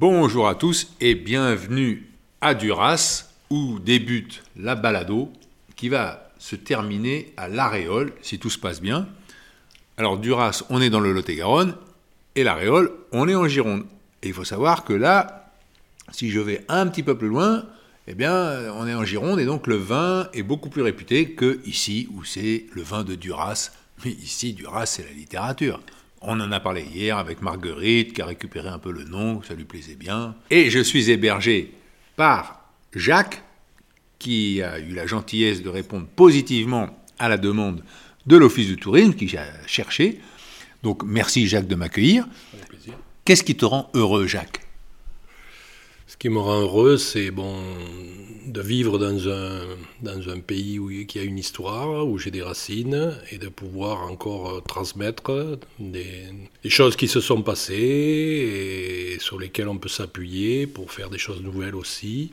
Bonjour 0.00 0.48
à 0.48 0.54
tous 0.54 0.94
et 1.02 1.14
bienvenue 1.14 2.06
à 2.40 2.54
Duras 2.54 3.26
où 3.50 3.78
débute 3.78 4.42
la 4.56 4.74
balado 4.74 5.30
qui 5.76 5.90
va 5.90 6.30
se 6.38 6.56
terminer 6.56 7.34
à 7.36 7.48
l'Aréole 7.48 8.14
si 8.22 8.38
tout 8.38 8.48
se 8.48 8.58
passe 8.58 8.80
bien. 8.80 9.06
Alors 9.98 10.16
Duras, 10.16 10.62
on 10.70 10.80
est 10.80 10.88
dans 10.88 11.00
le 11.00 11.12
Lot-et-Garonne 11.12 11.74
et 12.34 12.44
l'Aréole, 12.44 12.90
on 13.12 13.28
est 13.28 13.34
en 13.34 13.46
Gironde. 13.46 13.84
Et 14.22 14.28
il 14.28 14.32
faut 14.32 14.44
savoir 14.44 14.84
que 14.84 14.94
là, 14.94 15.52
si 16.12 16.30
je 16.30 16.40
vais 16.40 16.64
un 16.68 16.86
petit 16.86 17.02
peu 17.02 17.18
plus 17.18 17.28
loin, 17.28 17.66
eh 18.06 18.14
bien, 18.14 18.72
on 18.76 18.86
est 18.86 18.94
en 18.94 19.04
Gironde 19.04 19.38
et 19.38 19.44
donc 19.44 19.66
le 19.66 19.76
vin 19.76 20.28
est 20.32 20.42
beaucoup 20.42 20.70
plus 20.70 20.80
réputé 20.80 21.32
que 21.32 21.60
ici 21.66 22.08
où 22.14 22.24
c'est 22.24 22.64
le 22.72 22.80
vin 22.80 23.04
de 23.04 23.16
Duras. 23.16 23.70
Mais 24.02 24.12
ici, 24.12 24.54
Duras, 24.54 24.86
c'est 24.86 25.04
la 25.04 25.12
littérature. 25.12 25.78
On 26.22 26.38
en 26.38 26.52
a 26.52 26.60
parlé 26.60 26.82
hier 26.82 27.16
avec 27.16 27.40
Marguerite, 27.40 28.12
qui 28.12 28.20
a 28.20 28.26
récupéré 28.26 28.68
un 28.68 28.78
peu 28.78 28.92
le 28.92 29.04
nom, 29.04 29.42
ça 29.42 29.54
lui 29.54 29.64
plaisait 29.64 29.94
bien. 29.94 30.34
Et 30.50 30.68
je 30.68 30.80
suis 30.80 31.10
hébergé 31.10 31.72
par 32.16 32.62
Jacques, 32.94 33.42
qui 34.18 34.60
a 34.60 34.78
eu 34.78 34.92
la 34.92 35.06
gentillesse 35.06 35.62
de 35.62 35.70
répondre 35.70 36.06
positivement 36.06 36.90
à 37.18 37.30
la 37.30 37.38
demande 37.38 37.82
de 38.26 38.36
l'Office 38.36 38.66
du 38.66 38.76
tourisme, 38.76 39.14
qui 39.14 39.34
a 39.36 39.46
cherché. 39.66 40.20
Donc 40.82 41.02
merci 41.04 41.46
Jacques 41.46 41.68
de 41.68 41.74
m'accueillir. 41.74 42.26
Qu'est-ce 43.24 43.42
qui 43.42 43.56
te 43.56 43.64
rend 43.64 43.90
heureux, 43.94 44.26
Jacques? 44.26 44.59
Qui 46.20 46.28
me 46.28 46.38
rend 46.38 46.60
heureux, 46.60 46.98
c'est 46.98 47.30
bon, 47.30 47.56
de 48.46 48.60
vivre 48.60 48.98
dans 48.98 49.26
un, 49.30 49.62
dans 50.02 50.28
un 50.28 50.40
pays 50.40 50.78
où, 50.78 50.90
qui 51.06 51.18
a 51.18 51.22
une 51.22 51.38
histoire, 51.38 52.06
où 52.06 52.18
j'ai 52.18 52.30
des 52.30 52.42
racines, 52.42 53.16
et 53.32 53.38
de 53.38 53.48
pouvoir 53.48 54.02
encore 54.02 54.62
transmettre 54.64 55.58
des, 55.78 56.26
choses 56.68 56.94
qui 56.96 57.08
se 57.08 57.20
sont 57.20 57.40
passées 57.40 59.14
et 59.14 59.18
sur 59.18 59.38
lesquelles 59.38 59.68
on 59.68 59.78
peut 59.78 59.88
s'appuyer 59.88 60.66
pour 60.66 60.92
faire 60.92 61.08
des 61.08 61.16
choses 61.16 61.40
nouvelles 61.40 61.74
aussi. 61.74 62.32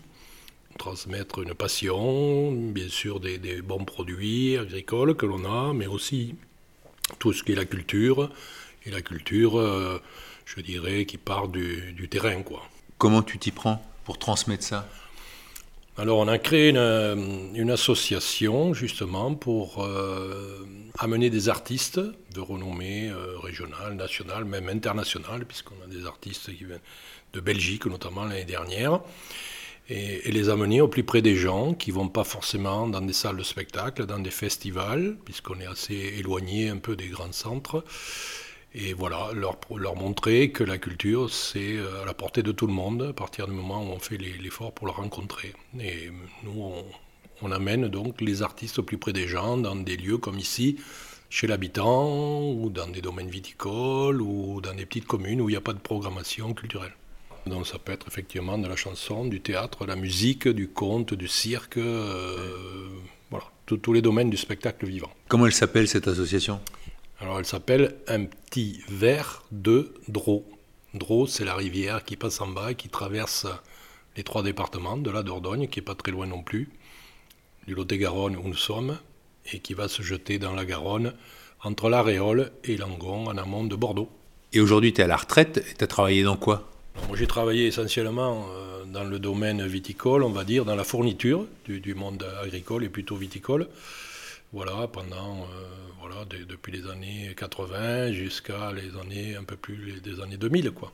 Transmettre 0.77 1.39
une 1.39 1.53
passion, 1.53 2.51
bien 2.51 2.89
sûr 2.89 3.22
des, 3.22 3.38
des 3.38 3.61
bons 3.61 3.85
produits 3.85 4.57
agricoles 4.57 5.16
que 5.16 5.25
l'on 5.25 5.45
a, 5.45 5.72
mais 5.73 5.88
aussi 5.88 6.35
tout 7.19 7.31
ce 7.31 7.41
qui 7.41 7.53
est 7.53 7.55
la 7.55 7.63
culture, 7.63 8.29
et 8.85 8.91
la 8.91 9.01
culture, 9.01 9.57
euh, 9.57 9.97
je 10.45 10.59
dirais, 10.59 11.05
qui 11.05 11.17
part 11.17 11.47
du, 11.47 11.94
du 11.94 12.09
terrain. 12.09 12.44
Quoi. 12.44 12.61
Comment 12.98 13.22
tu 13.22 13.38
t'y 13.38 13.52
prends 13.52 13.80
pour 14.06 14.17
transmettre 14.17 14.64
ça? 14.64 14.88
Alors 16.00 16.17
on 16.17 16.28
a 16.28 16.40
créé 16.40 16.70
une, 16.70 17.52
une 17.53 17.70
association 17.70 18.73
justement 18.73 19.36
pour 19.36 19.84
euh, 19.84 20.66
amener 20.98 21.30
des 21.30 21.48
artistes 21.48 22.00
de 22.00 22.40
renommée 22.40 23.09
euh, 23.09 23.38
régionale, 23.38 23.94
nationale, 23.94 24.45
même 24.45 24.68
internationale, 24.70 25.45
puisqu'on 25.45 25.75
a 25.84 25.88
des 25.88 26.08
artistes 26.08 26.56
qui 26.56 26.64
viennent 26.64 26.80
de 27.34 27.40
Belgique 27.40 27.86
notamment 27.86 28.25
l'année 28.25 28.45
dernière, 28.45 29.02
et, 29.90 30.28
et, 30.28 30.31
les 30.31 30.50
amener 30.50 30.81
au 30.81 30.88
plus 30.88 31.03
près 31.03 31.22
des 31.22 31.36
gens 31.36 31.75
qui 31.75 31.92
vont 31.92 32.09
pas 32.09 32.23
forcément 32.23 32.88
dans 32.88 33.02
des 33.02 33.13
salles 33.13 33.38
de 33.38 33.44
spectacle, 33.44 34.07
dans 34.07 34.19
des 34.19 34.31
festivals, 34.31 35.18
puisqu'on 35.24 35.59
est 35.59 35.68
assez 35.68 36.16
éloigné 36.18 36.69
un 36.69 36.78
peu 36.78 36.96
des 36.96 37.07
grands 37.07 37.31
centres. 37.31 37.84
Et 38.79 38.93
voilà, 38.93 39.31
leur, 39.33 39.57
leur 39.75 39.95
montrer 39.95 40.51
que 40.51 40.63
la 40.63 40.77
culture, 40.77 41.33
c'est 41.33 41.77
à 41.79 42.05
la 42.05 42.13
portée 42.13 42.43
de 42.43 42.51
tout 42.51 42.67
le 42.67 42.73
monde, 42.73 43.07
à 43.09 43.13
partir 43.13 43.47
du 43.47 43.53
moment 43.53 43.83
où 43.83 43.91
on 43.91 43.97
fait 43.97 44.17
l'effort 44.17 44.71
pour 44.71 44.85
la 44.85 44.93
rencontrer. 44.93 45.53
Et 45.79 46.11
nous, 46.43 46.61
on, 46.61 46.85
on, 47.41 47.51
amène 47.51 47.88
donc 47.88 48.21
les 48.21 48.43
artistes 48.43 48.77
au 48.77 48.83
plus 48.83 48.99
près 48.99 49.13
des 49.13 49.27
gens, 49.27 49.57
dans 49.57 49.75
des 49.75 49.97
lieux 49.97 50.19
comme 50.19 50.38
ici, 50.38 50.77
chez 51.31 51.47
l'habitant, 51.47 52.51
ou 52.51 52.69
dans 52.69 52.88
des 52.88 53.01
domaines 53.01 53.29
viticoles, 53.29 54.21
ou 54.21 54.61
dans 54.61 54.75
des 54.75 54.85
petites 54.85 55.07
communes 55.07 55.41
où 55.41 55.49
il 55.49 55.53
n'y 55.53 55.57
a 55.57 55.61
pas 55.61 55.73
de 55.73 55.79
programmation 55.79 56.53
culturelle. 56.53 56.94
Donc 57.47 57.65
ça 57.65 57.79
peut 57.79 57.94
être 57.94 58.07
effectivement 58.07 58.59
de 58.59 58.67
la 58.67 58.75
chanson, 58.75 59.25
du 59.25 59.41
théâtre, 59.41 59.85
de 59.85 59.89
la 59.89 59.95
musique, 59.95 60.47
du 60.47 60.67
conte, 60.67 61.15
du 61.15 61.27
cirque, 61.27 61.77
euh, 61.77 62.89
voilà, 63.31 63.45
tous 63.65 63.94
les 63.94 64.03
domaines 64.03 64.29
du 64.29 64.38
spectacle 64.38 64.85
vivant. 64.85 65.09
Comment 65.29 65.47
elle 65.47 65.53
s'appelle 65.53 65.88
cette 65.88 66.07
association? 66.07 66.59
Alors 67.19 67.39
elle 67.39 67.45
s'appelle 67.45 67.95
Un 68.07 68.25
petit 68.25 68.81
verre 68.89 69.44
de 69.51 69.94
Drô. 70.07 70.45
Drô, 70.94 71.28
c'est 71.28 71.45
la 71.45 71.55
rivière 71.55 72.03
qui 72.03 72.16
passe 72.16 72.41
en 72.41 72.47
bas 72.47 72.72
et 72.72 72.75
qui 72.75 72.89
traverse 72.89 73.47
les 74.16 74.23
trois 74.23 74.44
départements 74.44 74.97
de 74.97 75.11
la 75.11 75.23
Dordogne, 75.23 75.67
qui 75.67 75.79
n'est 75.79 75.85
pas 75.85 75.95
très 75.95 76.11
loin 76.11 76.25
non 76.25 76.41
plus, 76.41 76.69
du 77.67 77.75
Lot-et-Garonne 77.75 78.35
où 78.35 78.47
nous 78.47 78.56
sommes, 78.56 78.97
et 79.51 79.59
qui 79.59 79.73
va 79.73 79.88
se 79.88 80.01
jeter 80.01 80.39
dans 80.39 80.53
la 80.53 80.66
Garonne 80.66 81.13
entre 81.63 81.89
l'Aréole 81.89 82.51
et 82.63 82.77
Langon 82.77 83.27
en 83.27 83.38
amont 83.38 83.63
de 83.63 83.75
Bordeaux. 83.75 84.09
Et 84.53 84.59
aujourd'hui, 84.59 84.94
tu 84.94 85.01
es 85.01 85.03
à 85.03 85.07
la 85.07 85.17
retraite, 85.17 85.63
tu 85.77 85.83
as 85.83 85.88
travaillé 85.88 86.23
dans 86.23 86.38
quoi? 86.38 86.69
Moi, 87.07 87.17
j'ai 87.17 87.27
travaillé 87.27 87.67
essentiellement 87.67 88.47
euh, 88.50 88.85
dans 88.85 89.03
le 89.03 89.19
domaine 89.19 89.66
viticole, 89.66 90.23
on 90.23 90.29
va 90.29 90.44
dire, 90.44 90.66
dans 90.66 90.75
la 90.75 90.83
fourniture 90.83 91.45
du, 91.66 91.79
du 91.79 91.94
monde 91.94 92.25
agricole 92.41 92.83
et 92.83 92.89
plutôt 92.89 93.16
viticole. 93.16 93.67
Voilà, 94.53 94.88
pendant, 94.88 95.41
euh, 95.41 95.68
voilà, 96.00 96.25
de, 96.25 96.44
depuis 96.44 96.72
les 96.72 96.90
années 96.90 97.34
80 97.35 98.12
jusqu'à 98.13 98.72
les 98.72 98.97
années, 99.00 99.35
un 99.35 99.44
peu 99.44 99.58
plus, 99.58 100.02
des 100.02 100.22
années 100.22 100.38
2000, 100.38 100.72
quoi. 100.72 100.94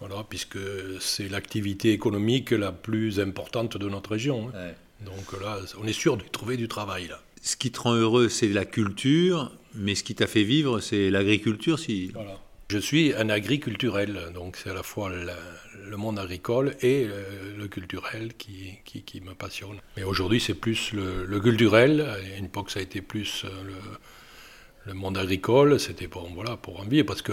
Voilà, 0.00 0.24
puisque 0.28 0.58
c'est 1.00 1.28
l'activité 1.28 1.92
économique 1.92 2.50
la 2.50 2.70
plus 2.70 3.18
importante 3.18 3.76
de 3.76 3.88
notre 3.88 4.10
région. 4.10 4.50
Hein. 4.54 4.66
Ouais. 4.66 4.74
Donc 5.06 5.40
là, 5.40 5.58
on 5.80 5.86
est 5.86 5.92
sûr 5.92 6.16
de 6.16 6.22
trouver 6.24 6.56
du 6.56 6.68
travail, 6.68 7.08
là. 7.08 7.20
Ce 7.42 7.56
qui 7.56 7.70
te 7.70 7.80
rend 7.80 7.94
heureux, 7.94 8.28
c'est 8.28 8.48
la 8.48 8.64
culture, 8.64 9.52
mais 9.74 9.94
ce 9.94 10.02
qui 10.02 10.14
t'a 10.14 10.26
fait 10.26 10.42
vivre, 10.42 10.80
c'est 10.80 11.10
l'agriculture, 11.10 11.78
si... 11.78 12.08
Voilà. 12.08 12.38
Je 12.70 12.76
suis 12.76 13.14
un 13.14 13.30
agriculturel, 13.30 14.30
donc 14.34 14.58
c'est 14.58 14.68
à 14.68 14.74
la 14.74 14.82
fois 14.82 15.08
le, 15.08 15.26
le 15.88 15.96
monde 15.96 16.18
agricole 16.18 16.76
et 16.82 17.04
le, 17.06 17.56
le 17.56 17.66
culturel 17.66 18.34
qui, 18.36 18.74
qui, 18.84 19.00
qui, 19.00 19.22
me 19.22 19.32
passionne. 19.32 19.78
Mais 19.96 20.02
aujourd'hui, 20.02 20.38
c'est 20.38 20.52
plus 20.52 20.92
le, 20.92 21.24
le, 21.24 21.40
culturel. 21.40 22.02
À 22.02 22.38
une 22.38 22.44
époque, 22.44 22.70
ça 22.70 22.80
a 22.80 22.82
été 22.82 23.00
plus 23.00 23.46
le, 24.84 24.92
monde 24.92 25.16
agricole. 25.16 25.80
C'était 25.80 26.08
pour, 26.08 26.28
voilà, 26.34 26.58
pour 26.58 26.84
parce 27.06 27.22
que 27.22 27.32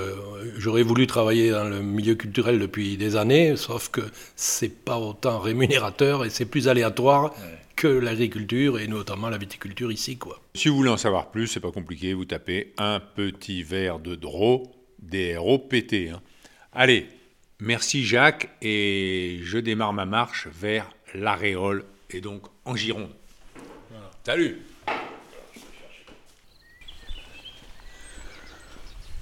j'aurais 0.57 0.83
voulu 0.83 1.05
travailler 1.05 1.51
dans 1.51 1.65
le 1.65 1.81
milieu 1.81 2.15
culturel 2.15 2.57
depuis 2.57 2.95
des 2.95 3.17
années, 3.17 3.57
sauf 3.57 3.89
que 3.89 4.01
c'est 4.37 4.85
pas 4.85 4.99
autant 4.99 5.39
rémunérateur 5.39 6.23
et 6.23 6.29
c'est 6.29 6.45
plus 6.45 6.69
aléatoire. 6.69 7.33
Que 7.75 7.87
l'agriculture 7.89 8.79
et 8.79 8.87
notamment 8.87 9.27
la 9.27 9.37
viticulture 9.37 9.91
ici. 9.91 10.15
Quoi. 10.15 10.39
Si 10.53 10.69
vous 10.69 10.77
voulez 10.77 10.89
en 10.89 10.95
savoir 10.95 11.29
plus, 11.29 11.47
c'est 11.47 11.59
pas 11.59 11.73
compliqué, 11.73 12.13
vous 12.13 12.23
tapez 12.23 12.73
un 12.77 13.01
petit 13.01 13.63
verre 13.63 13.99
de 13.99 14.15
Dro 14.15 14.74
D-R-O-P-T. 15.09 16.09
Hein. 16.09 16.21
Allez, 16.73 17.07
merci 17.59 18.05
Jacques, 18.05 18.49
et 18.61 19.39
je 19.43 19.57
démarre 19.57 19.93
ma 19.93 20.05
marche 20.05 20.47
vers 20.47 20.91
l'Aréole, 21.13 21.85
et 22.09 22.21
donc 22.21 22.43
en 22.65 22.75
Gironde. 22.75 23.11
Salut 24.25 24.59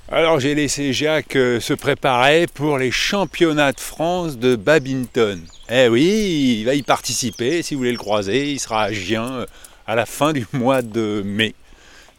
Alors 0.10 0.40
j'ai 0.40 0.54
laissé 0.54 0.94
Jacques 0.94 1.36
euh, 1.36 1.60
se 1.60 1.74
préparer 1.74 2.46
pour 2.46 2.78
les 2.78 2.92
championnats 2.92 3.72
de 3.72 3.80
France 3.80 4.38
de 4.38 4.56
badminton. 4.56 5.42
Eh 5.70 5.88
oui, 5.88 6.58
il 6.60 6.66
va 6.66 6.76
y 6.76 6.84
participer, 6.84 7.64
si 7.64 7.74
vous 7.74 7.80
voulez 7.80 7.92
le 7.92 7.98
croiser, 7.98 8.52
il 8.52 8.60
sera 8.60 8.84
à 8.84 8.92
Gien 8.92 9.32
euh, 9.32 9.46
à 9.88 9.96
la 9.96 10.06
fin 10.06 10.32
du 10.32 10.46
mois 10.54 10.82
de 10.82 11.24
mai, 11.26 11.56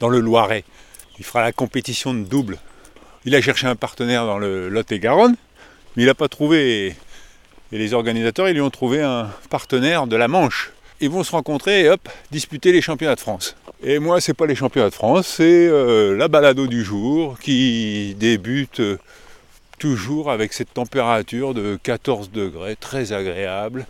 dans 0.00 0.08
le 0.08 0.20
Loiret. 0.20 0.64
Il 1.18 1.24
fera 1.24 1.42
la 1.42 1.52
compétition 1.52 2.12
de 2.12 2.24
double 2.24 2.58
il 3.24 3.34
a 3.34 3.40
cherché 3.40 3.66
un 3.66 3.76
partenaire 3.76 4.26
dans 4.26 4.38
le 4.38 4.68
Lot-et-Garonne, 4.68 5.36
mais 5.96 6.02
il 6.02 6.06
n'a 6.06 6.14
pas 6.14 6.28
trouvé. 6.28 6.94
Et 7.72 7.78
les 7.78 7.94
organisateurs, 7.94 8.48
ils 8.48 8.54
lui 8.54 8.60
ont 8.60 8.70
trouvé 8.70 9.02
un 9.02 9.30
partenaire 9.50 10.06
de 10.06 10.16
la 10.16 10.28
Manche. 10.28 10.72
Ils 11.00 11.10
vont 11.10 11.24
se 11.24 11.32
rencontrer 11.32 11.82
et 11.82 11.90
hop, 11.90 12.08
disputer 12.30 12.70
les 12.70 12.80
championnats 12.80 13.14
de 13.14 13.20
France. 13.20 13.56
Et 13.82 13.98
moi, 13.98 14.20
c'est 14.20 14.34
pas 14.34 14.46
les 14.46 14.54
championnats 14.54 14.90
de 14.90 14.94
France, 14.94 15.26
c'est 15.26 15.66
euh, 15.66 16.16
la 16.16 16.28
balado 16.28 16.66
du 16.66 16.84
jour 16.84 17.38
qui 17.38 18.14
débute 18.18 18.80
euh, 18.80 18.98
toujours 19.78 20.30
avec 20.30 20.52
cette 20.52 20.72
température 20.72 21.52
de 21.52 21.78
14 21.82 22.30
degrés, 22.30 22.76
très 22.76 23.12
agréable. 23.12 23.86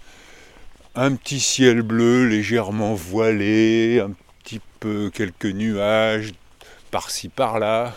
Un 0.95 1.15
petit 1.17 1.41
ciel 1.41 1.83
bleu 1.83 2.27
légèrement 2.27 2.95
voilé, 2.95 4.01
un 4.01 4.13
petit 4.43 4.61
peu 4.81 5.11
quelques 5.13 5.45
nuages 5.47 6.33
par-ci 6.91 7.29
par-là 7.29 7.95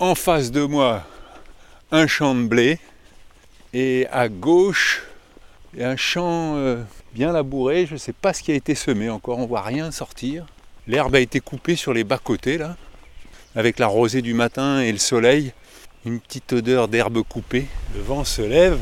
en 0.00 0.14
face 0.14 0.50
de 0.50 0.62
moi 0.62 1.04
un 1.90 2.06
champ 2.06 2.34
de 2.34 2.46
blé 2.46 2.78
et 3.72 4.06
à 4.12 4.28
gauche 4.28 5.02
un 5.80 5.96
champ 5.96 6.56
euh, 6.56 6.82
bien 7.14 7.32
labouré. 7.32 7.86
Je 7.86 7.94
ne 7.94 7.98
sais 7.98 8.12
pas 8.12 8.32
ce 8.32 8.42
qui 8.42 8.52
a 8.52 8.54
été 8.54 8.74
semé 8.74 9.10
encore, 9.10 9.38
on 9.38 9.46
voit 9.46 9.62
rien 9.62 9.90
sortir. 9.90 10.46
L'herbe 10.86 11.14
a 11.14 11.20
été 11.20 11.40
coupée 11.40 11.76
sur 11.76 11.92
les 11.92 12.04
bas-côtés 12.04 12.58
là, 12.58 12.76
avec 13.54 13.78
la 13.78 13.86
rosée 13.86 14.22
du 14.22 14.34
matin 14.34 14.80
et 14.80 14.92
le 14.92 14.98
soleil. 14.98 15.52
Une 16.06 16.20
petite 16.20 16.52
odeur 16.52 16.88
d'herbe 16.88 17.22
coupée. 17.22 17.66
Le 17.94 18.00
vent 18.00 18.24
se 18.24 18.42
lève 18.42 18.78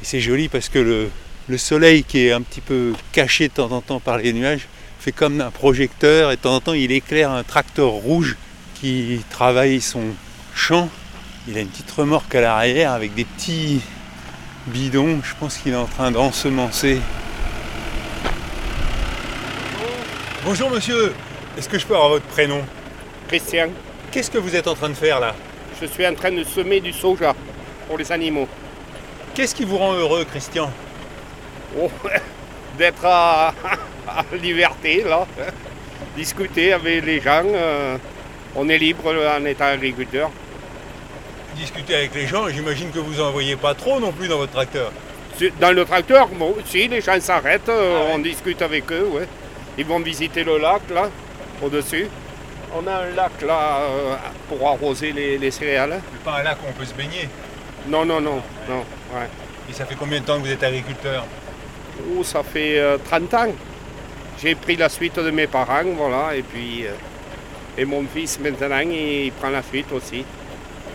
et 0.00 0.04
c'est 0.04 0.20
joli 0.20 0.48
parce 0.48 0.68
que 0.68 0.78
le, 0.78 1.10
le 1.48 1.58
soleil 1.58 2.04
qui 2.04 2.26
est 2.26 2.32
un 2.32 2.42
petit 2.42 2.60
peu 2.60 2.94
caché 3.12 3.48
de 3.48 3.54
temps 3.54 3.70
en 3.70 3.80
temps 3.80 4.00
par 4.00 4.18
les 4.18 4.32
nuages 4.32 4.68
fait 4.98 5.12
comme 5.12 5.40
un 5.40 5.50
projecteur 5.50 6.30
et 6.30 6.36
de 6.36 6.40
temps 6.40 6.54
en 6.54 6.60
temps 6.60 6.72
il 6.72 6.92
éclaire 6.92 7.30
un 7.30 7.42
tracteur 7.42 7.90
rouge 7.90 8.36
qui 8.84 9.24
travaille 9.30 9.80
son 9.80 10.02
champ. 10.54 10.90
Il 11.48 11.56
a 11.56 11.62
une 11.62 11.68
petite 11.68 11.90
remorque 11.90 12.34
à 12.34 12.42
l'arrière 12.42 12.92
avec 12.92 13.14
des 13.14 13.24
petits 13.24 13.80
bidons. 14.66 15.20
Je 15.24 15.32
pense 15.40 15.56
qu'il 15.56 15.72
est 15.72 15.76
en 15.76 15.86
train 15.86 16.10
d'ensemencer. 16.10 17.00
Bonjour 20.44 20.68
monsieur, 20.68 21.14
est-ce 21.56 21.66
que 21.66 21.78
je 21.78 21.86
peux 21.86 21.94
avoir 21.94 22.10
votre 22.10 22.26
prénom? 22.26 22.60
Christian, 23.28 23.68
Qu'est-ce 24.12 24.30
que 24.30 24.36
vous 24.36 24.54
êtes 24.54 24.68
en 24.68 24.74
train 24.74 24.90
de 24.90 24.94
faire 24.94 25.18
là? 25.18 25.34
Je 25.80 25.86
suis 25.86 26.06
en 26.06 26.14
train 26.14 26.30
de 26.30 26.44
semer 26.44 26.80
du 26.80 26.92
soja 26.92 27.34
pour 27.88 27.96
les 27.96 28.12
animaux. 28.12 28.46
Qu'est-ce 29.34 29.54
qui 29.54 29.64
vous 29.64 29.78
rend 29.78 29.94
heureux 29.94 30.26
Christian? 30.26 30.70
Oh, 31.80 31.90
D'être 32.78 33.06
à, 33.06 33.54
à 34.06 34.24
liberté, 34.42 35.02
là. 35.08 35.26
Discuter 36.18 36.74
avec 36.74 37.02
les 37.06 37.20
gens. 37.22 37.44
euh, 37.46 37.96
on 38.56 38.68
est 38.68 38.78
libre 38.78 39.14
en 39.36 39.44
étant 39.44 39.64
agriculteur. 39.66 40.30
Discuter 41.56 41.94
avec 41.94 42.14
les 42.14 42.26
gens, 42.26 42.48
j'imagine 42.48 42.90
que 42.90 42.98
vous 42.98 43.20
en 43.20 43.30
voyez 43.30 43.54
pas 43.56 43.74
trop 43.74 44.00
non 44.00 44.10
plus 44.12 44.26
dans 44.28 44.38
votre 44.38 44.52
tracteur. 44.52 44.90
Dans 45.60 45.72
le 45.72 45.84
tracteur, 45.84 46.28
bon, 46.28 46.54
si 46.64 46.88
les 46.88 47.00
gens 47.00 47.18
s'arrêtent, 47.20 47.68
euh, 47.68 47.96
Ah 47.96 48.04
ouais. 48.06 48.10
on 48.14 48.18
discute 48.18 48.60
avec 48.62 48.90
eux, 48.92 49.08
ouais. 49.12 49.28
Ils 49.78 49.84
vont 49.84 49.98
visiter 50.00 50.44
le 50.44 50.58
lac, 50.58 50.82
là, 50.92 51.10
au-dessus. 51.62 52.06
On 52.76 52.86
a 52.86 52.92
un 52.92 53.10
lac, 53.14 53.40
là, 53.42 53.78
euh, 53.82 54.14
pour 54.48 54.68
arroser 54.68 55.12
les, 55.12 55.38
les 55.38 55.50
céréales. 55.50 56.00
C'est 56.12 56.22
pas 56.24 56.38
un 56.38 56.42
lac 56.42 56.58
où 56.64 56.66
on 56.68 56.72
peut 56.72 56.84
se 56.84 56.94
baigner. 56.94 57.28
Non, 57.88 58.04
non, 58.04 58.20
non, 58.20 58.40
non, 58.68 58.78
ouais. 59.14 59.28
Et 59.68 59.72
ça 59.72 59.84
fait 59.86 59.96
combien 59.96 60.20
de 60.20 60.24
temps 60.24 60.36
que 60.40 60.46
vous 60.46 60.52
êtes 60.52 60.62
agriculteur? 60.62 61.24
Oh, 62.16 62.22
ça 62.24 62.42
fait 62.42 62.78
euh, 62.78 62.96
30 63.04 63.34
ans. 63.34 63.52
J'ai 64.42 64.54
pris 64.56 64.76
la 64.76 64.88
suite 64.88 65.18
de 65.18 65.30
mes 65.30 65.46
parents, 65.46 65.84
voilà, 65.96 66.34
et 66.36 66.42
puis... 66.42 66.84
euh, 66.86 66.90
et 67.76 67.84
mon 67.84 68.04
fils, 68.06 68.38
maintenant, 68.40 68.78
il, 68.80 69.32
prend 69.32 69.50
la 69.50 69.62
suite 69.62 69.90
aussi. 69.92 70.24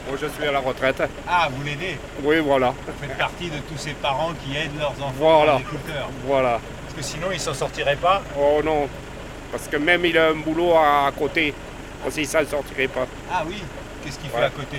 Moi, 0.08 0.18
je 0.22 0.28
suis 0.28 0.46
à 0.46 0.52
la 0.52 0.60
retraite. 0.60 1.04
Ah, 1.28 1.50
vous 1.52 1.64
l'aidez? 1.64 1.98
Oui, 2.24 2.40
voilà, 2.40 2.74
Vous 2.88 2.94
faites 3.08 3.18
partie 3.18 3.50
de 3.50 3.58
tous 3.70 3.78
ces 3.78 3.92
parents 3.94 4.32
qui 4.44 4.56
aident 4.58 4.78
leurs 4.80 4.92
enfants 4.92 5.14
Voilà. 5.18 5.56
agriculteurs. 5.56 6.10
voilà. 6.26 6.60
Parce 6.84 6.96
que 6.96 7.02
sinon, 7.04 7.28
ils 7.32 7.40
s'en 7.40 7.54
sortiraient 7.54 7.96
pas? 7.96 8.22
Oh 8.38 8.62
non, 8.64 8.88
parce 9.52 9.68
que 9.68 9.78
même 9.78 10.06
il 10.06 10.18
a 10.18 10.30
un 10.30 10.36
boulot 10.36 10.74
à, 10.76 11.12
côté, 11.18 11.54
aussi 12.08 12.26
ça 12.26 12.42
ne 12.42 12.48
sortirait 12.48 12.88
pas. 12.88 13.06
Ah 13.32 13.44
oui 13.48 13.62
Qu'est-ce 14.04 14.18
qu'il 14.18 14.30
fait 14.30 14.44
à 14.44 14.50
côté? 14.50 14.78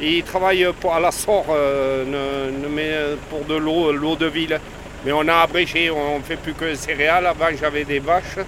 Il 0.00 0.22
travaille 0.24 0.66
pour, 0.80 0.94
à 0.94 1.00
la 1.00 1.10
SOR 1.12 1.44
euh, 1.50 2.04
ne- 2.50 2.58
ne 2.62 2.68
met 2.68 2.92
pour 3.30 3.44
de 3.44 3.54
l'eau, 3.54 3.92
l'eau 3.92 4.16
de 4.16 4.26
ville. 4.26 4.58
Mais 5.04 5.12
on 5.12 5.26
a 5.28 5.36
abrégé, 5.36 5.90
on 5.90 6.18
ne 6.18 6.22
fait 6.24 6.36
plus 6.36 6.54
que 6.54 6.74
céréales. 6.74 7.26
Avant 7.26 7.46
j'avais 7.58 7.84
des 7.84 7.98
vaches 8.00 8.38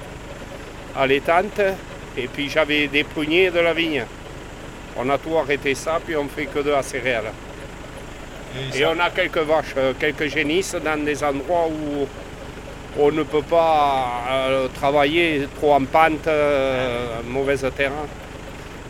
à 0.97 1.07
l'étante 1.07 1.61
et 2.19 2.27
puis 2.29 2.49
j'avais 2.49 2.89
des 2.89 3.05
pruniers 3.05 3.45
et 3.47 3.51
de 3.51 3.61
la 3.61 3.73
vigne. 3.73 4.05
On 4.97 5.09
a 5.11 5.19
tout 5.19 5.37
arrêté 5.39 5.75
ça, 5.75 6.01
puis 6.05 6.17
on 6.17 6.29
fait 6.29 6.47
que 6.47 6.59
de 6.59 6.71
la 6.71 6.83
céréale. 6.83 7.33
Et 8.75 8.85
on 8.87 8.99
a 8.99 9.11
quelques 9.11 9.39
vaches, 9.39 9.75
euh, 9.77 9.93
quelques 9.99 10.27
génisses 10.27 10.75
dans 10.75 11.03
des 11.05 11.23
endroits 11.23 11.69
où 11.69 12.09
on 12.99 13.13
ne 13.13 13.23
peut 13.23 13.43
pas 13.43 14.23
euh, 14.31 14.69
travailler 14.69 15.47
trop 15.57 15.75
en 15.75 15.85
pente, 15.85 16.27
euh, 16.27 17.21
mauvais 17.27 17.57
terrain. 17.71 18.07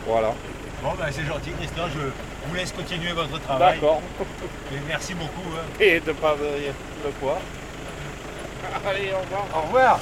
Voilà. 0.07 0.33
Bon, 0.81 0.91
ben, 0.97 1.07
c'est 1.11 1.25
gentil, 1.25 1.51
Christian. 1.51 1.83
Je 1.93 1.99
vous 2.49 2.55
laisse 2.55 2.71
continuer 2.71 3.11
votre 3.11 3.39
travail. 3.41 3.75
D'accord. 3.75 4.01
Et 4.73 4.77
merci 4.87 5.13
beaucoup. 5.13 5.49
hein. 5.55 5.65
Et 5.79 5.99
de 5.99 6.11
pas 6.13 6.35
de, 6.35 7.07
de 7.07 7.13
quoi 7.19 7.37
Allez, 8.87 9.11
au 9.13 9.19
revoir. 9.19 9.45
Au 9.55 9.61
revoir. 9.67 9.99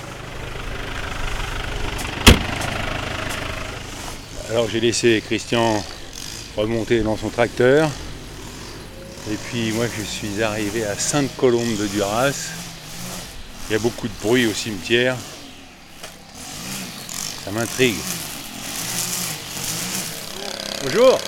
Alors 4.50 4.70
j'ai 4.70 4.80
laissé 4.80 5.22
Christian 5.26 5.84
remonter 6.56 7.02
dans 7.02 7.18
son 7.18 7.30
tracteur. 7.30 7.90
Et 9.30 9.36
puis 9.36 9.72
moi 9.74 9.86
je 9.94 10.02
suis 10.02 10.42
arrivé 10.42 10.86
à 10.86 10.96
Sainte-Colombe 10.96 11.78
de 11.78 11.88
Duras. 11.88 12.52
Il 13.70 13.74
y 13.74 13.76
a 13.76 13.80
beaucoup 13.80 14.08
de 14.08 14.14
bruit 14.22 14.46
au 14.46 14.54
cimetière. 14.54 15.18
Ça 17.44 17.52
m'intrigue. 17.52 17.96
Bonjour. 20.84 21.20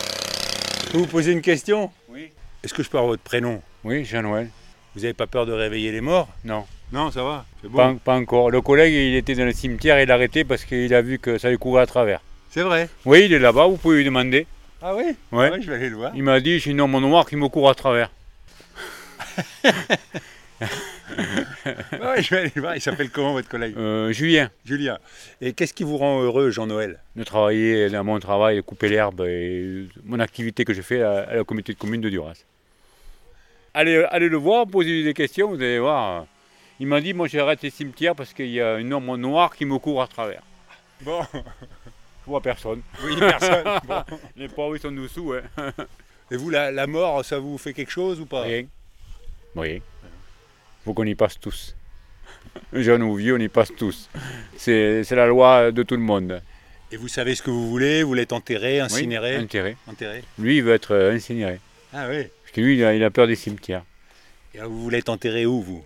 Je 0.86 0.92
peux 0.92 0.98
vous 1.00 1.08
poser 1.08 1.34
une 1.34 1.42
question? 1.42 1.92
Oui. 2.08 2.32
Est-ce 2.64 2.74
que 2.74 2.84
je 2.84 2.90
peux 2.90 2.98
avoir 2.98 3.12
votre 3.12 3.24
prénom? 3.24 3.62
Oui, 3.84 4.06
Jean-Noël. 4.06 4.50
Vous 4.96 5.02
n'avez 5.02 5.14
pas 5.14 5.28
peur 5.28 5.46
de 5.46 5.52
réveiller 5.52 5.92
les 5.92 6.02
morts? 6.02 6.30
Non, 6.46 6.66
Non, 6.94 7.12
ça 7.12 7.22
va. 7.24 7.46
C'est 7.62 7.72
pas, 7.72 7.94
pas 8.04 8.16
encore. 8.16 8.50
Le 8.50 8.62
collègue, 8.62 8.94
il 8.94 9.16
était 9.16 9.36
dans 9.36 9.46
le 9.46 9.54
cimetière, 9.54 10.02
il 10.02 10.10
a 10.10 10.14
arrêté 10.14 10.46
parce 10.46 10.64
qu'il 10.64 10.94
a 10.94 11.02
vu 11.02 11.20
que 11.20 11.38
ça 11.38 11.50
lui 11.50 11.58
courait 11.58 11.84
à 11.84 11.86
travers. 11.86 12.22
C'est 12.50 12.62
vrai. 12.62 12.90
Oui, 13.06 13.26
il 13.26 13.34
est 13.34 13.40
là-bas, 13.40 13.68
vous 13.68 13.78
pouvez 13.78 13.98
lui 13.98 14.06
demander. 14.06 14.48
Ah 14.82 14.96
oui 14.96 15.16
Ouais. 15.32 15.62
je 15.62 15.70
vais 15.70 15.76
aller 15.76 15.90
le 15.90 15.98
voir. 15.98 16.12
Il 16.16 16.24
m'a 16.24 16.40
dit, 16.40 16.60
j'ai 16.60 16.72
une 16.72 16.82
homme 16.82 16.98
noir 17.00 17.28
qui 17.28 17.36
me 17.36 17.48
court 17.48 17.70
à 17.70 17.76
travers. 17.76 18.12
Ouais, 21.66 22.22
je 22.22 22.30
vais 22.30 22.42
aller 22.42 22.52
le 22.56 22.62
voir. 22.62 22.76
Il 22.76 22.82
s'appelle 22.82 23.10
comment 23.10 23.34
votre 23.34 23.48
collègue? 23.48 23.76
Euh, 23.78 24.12
Julien, 24.12 24.50
Julien. 24.66 24.98
Et 25.42 25.54
qu'est-ce 25.54 25.74
qui 25.74 25.84
vous 25.84 25.98
rend 25.98 26.22
heureux, 26.22 26.52
Jean-Noël 26.52 27.00
de 27.16 27.24
travailler 27.24 27.90
dans 27.90 28.04
mon 28.04 28.20
travail, 28.20 28.58
de 28.58 28.62
couper 28.62 28.90
l'herbe 28.90 29.22
et 29.22 29.88
mon 30.06 30.20
activité 30.20 30.64
que 30.64 30.74
je 30.74 30.82
fais 30.82 31.02
à, 31.02 31.36
la 31.36 31.44
communauté 31.44 31.74
de 31.74 31.78
communes 31.78 32.02
de 32.02 32.10
Duras. 32.10 32.44
Allez, 33.74 34.06
allez 34.10 34.30
le 34.30 34.38
voir, 34.38 34.68
posez-lui 34.68 35.04
des 35.04 35.14
questions, 35.14 35.50
vous 35.50 35.56
allez 35.56 35.80
voir. 35.80 36.26
Il 36.80 36.88
m'a 36.88 37.02
dit, 37.02 37.14
moi 37.14 37.28
j'arrête 37.28 37.62
les 37.62 37.70
cimetières 37.70 38.16
parce 38.16 38.34
qu'il 38.34 38.50
y 38.50 38.62
a 38.62 38.78
une 38.78 38.94
homme 38.94 39.16
noir 39.18 39.56
qui 39.56 39.66
me 39.66 39.78
court 39.78 40.02
à 40.02 40.08
travers. 40.08 40.42
Bon, 41.02 41.22
Personne. 42.42 42.82
oui, 43.04 43.16
personne. 43.18 43.64
Bon. 43.88 44.04
Les 44.36 44.48
pauvres, 44.48 44.76
ils 44.76 44.82
sont 44.82 44.92
dessous, 44.92 45.34
hein. 45.34 45.72
Et 46.32 46.38
vous, 46.38 46.52
la, 46.52 46.72
la 46.72 46.86
mort, 46.86 47.26
ça 47.26 47.40
vous 47.40 47.58
fait 47.58 47.74
quelque 47.74 47.92
chose 47.92 48.20
ou 48.20 48.26
pas? 48.28 48.42
Rien. 48.44 48.66
Rien. 49.56 49.80
Faut 50.86 50.94
qu'on 50.94 51.06
y 51.06 51.16
passe 51.16 51.40
tous. 51.40 51.76
Jeunes 52.72 53.04
ou 53.04 53.16
vieux, 53.16 53.36
on 53.36 53.40
y 53.40 53.48
passe 53.48 53.72
tous. 53.76 54.10
C'est 54.56 55.10
la 55.12 55.26
loi 55.26 55.72
de 55.72 55.82
tout 55.84 55.96
le 55.96 56.02
monde. 56.02 56.42
Et 56.92 56.98
vous 56.98 57.08
savez 57.08 57.36
ce 57.36 57.44
que 57.44 57.52
vous 57.52 57.70
voulez 57.70 58.02
Vous 58.04 58.14
l'êtes 58.16 58.34
enterré, 58.34 58.80
incinéré? 58.80 59.38
Oui, 59.38 59.44
enterré. 59.44 59.78
Enterré 59.88 60.24
Lui, 60.40 60.58
il 60.58 60.64
veut 60.64 60.74
être 60.74 60.94
euh, 60.96 61.14
incinéré. 61.14 61.60
Ah 61.94 62.08
oui. 62.10 62.28
Parce 62.44 62.52
que 62.52 62.62
lui, 62.62 62.78
il 62.78 62.84
a, 62.84 62.96
il 62.96 63.04
a 63.04 63.12
peur 63.12 63.28
des 63.28 63.36
cimetières. 63.36 63.84
Et 64.56 64.60
vous 64.60 64.82
voulez 64.82 64.98
être 65.00 65.10
enterré 65.10 65.46
où, 65.46 65.62
vous? 65.62 65.84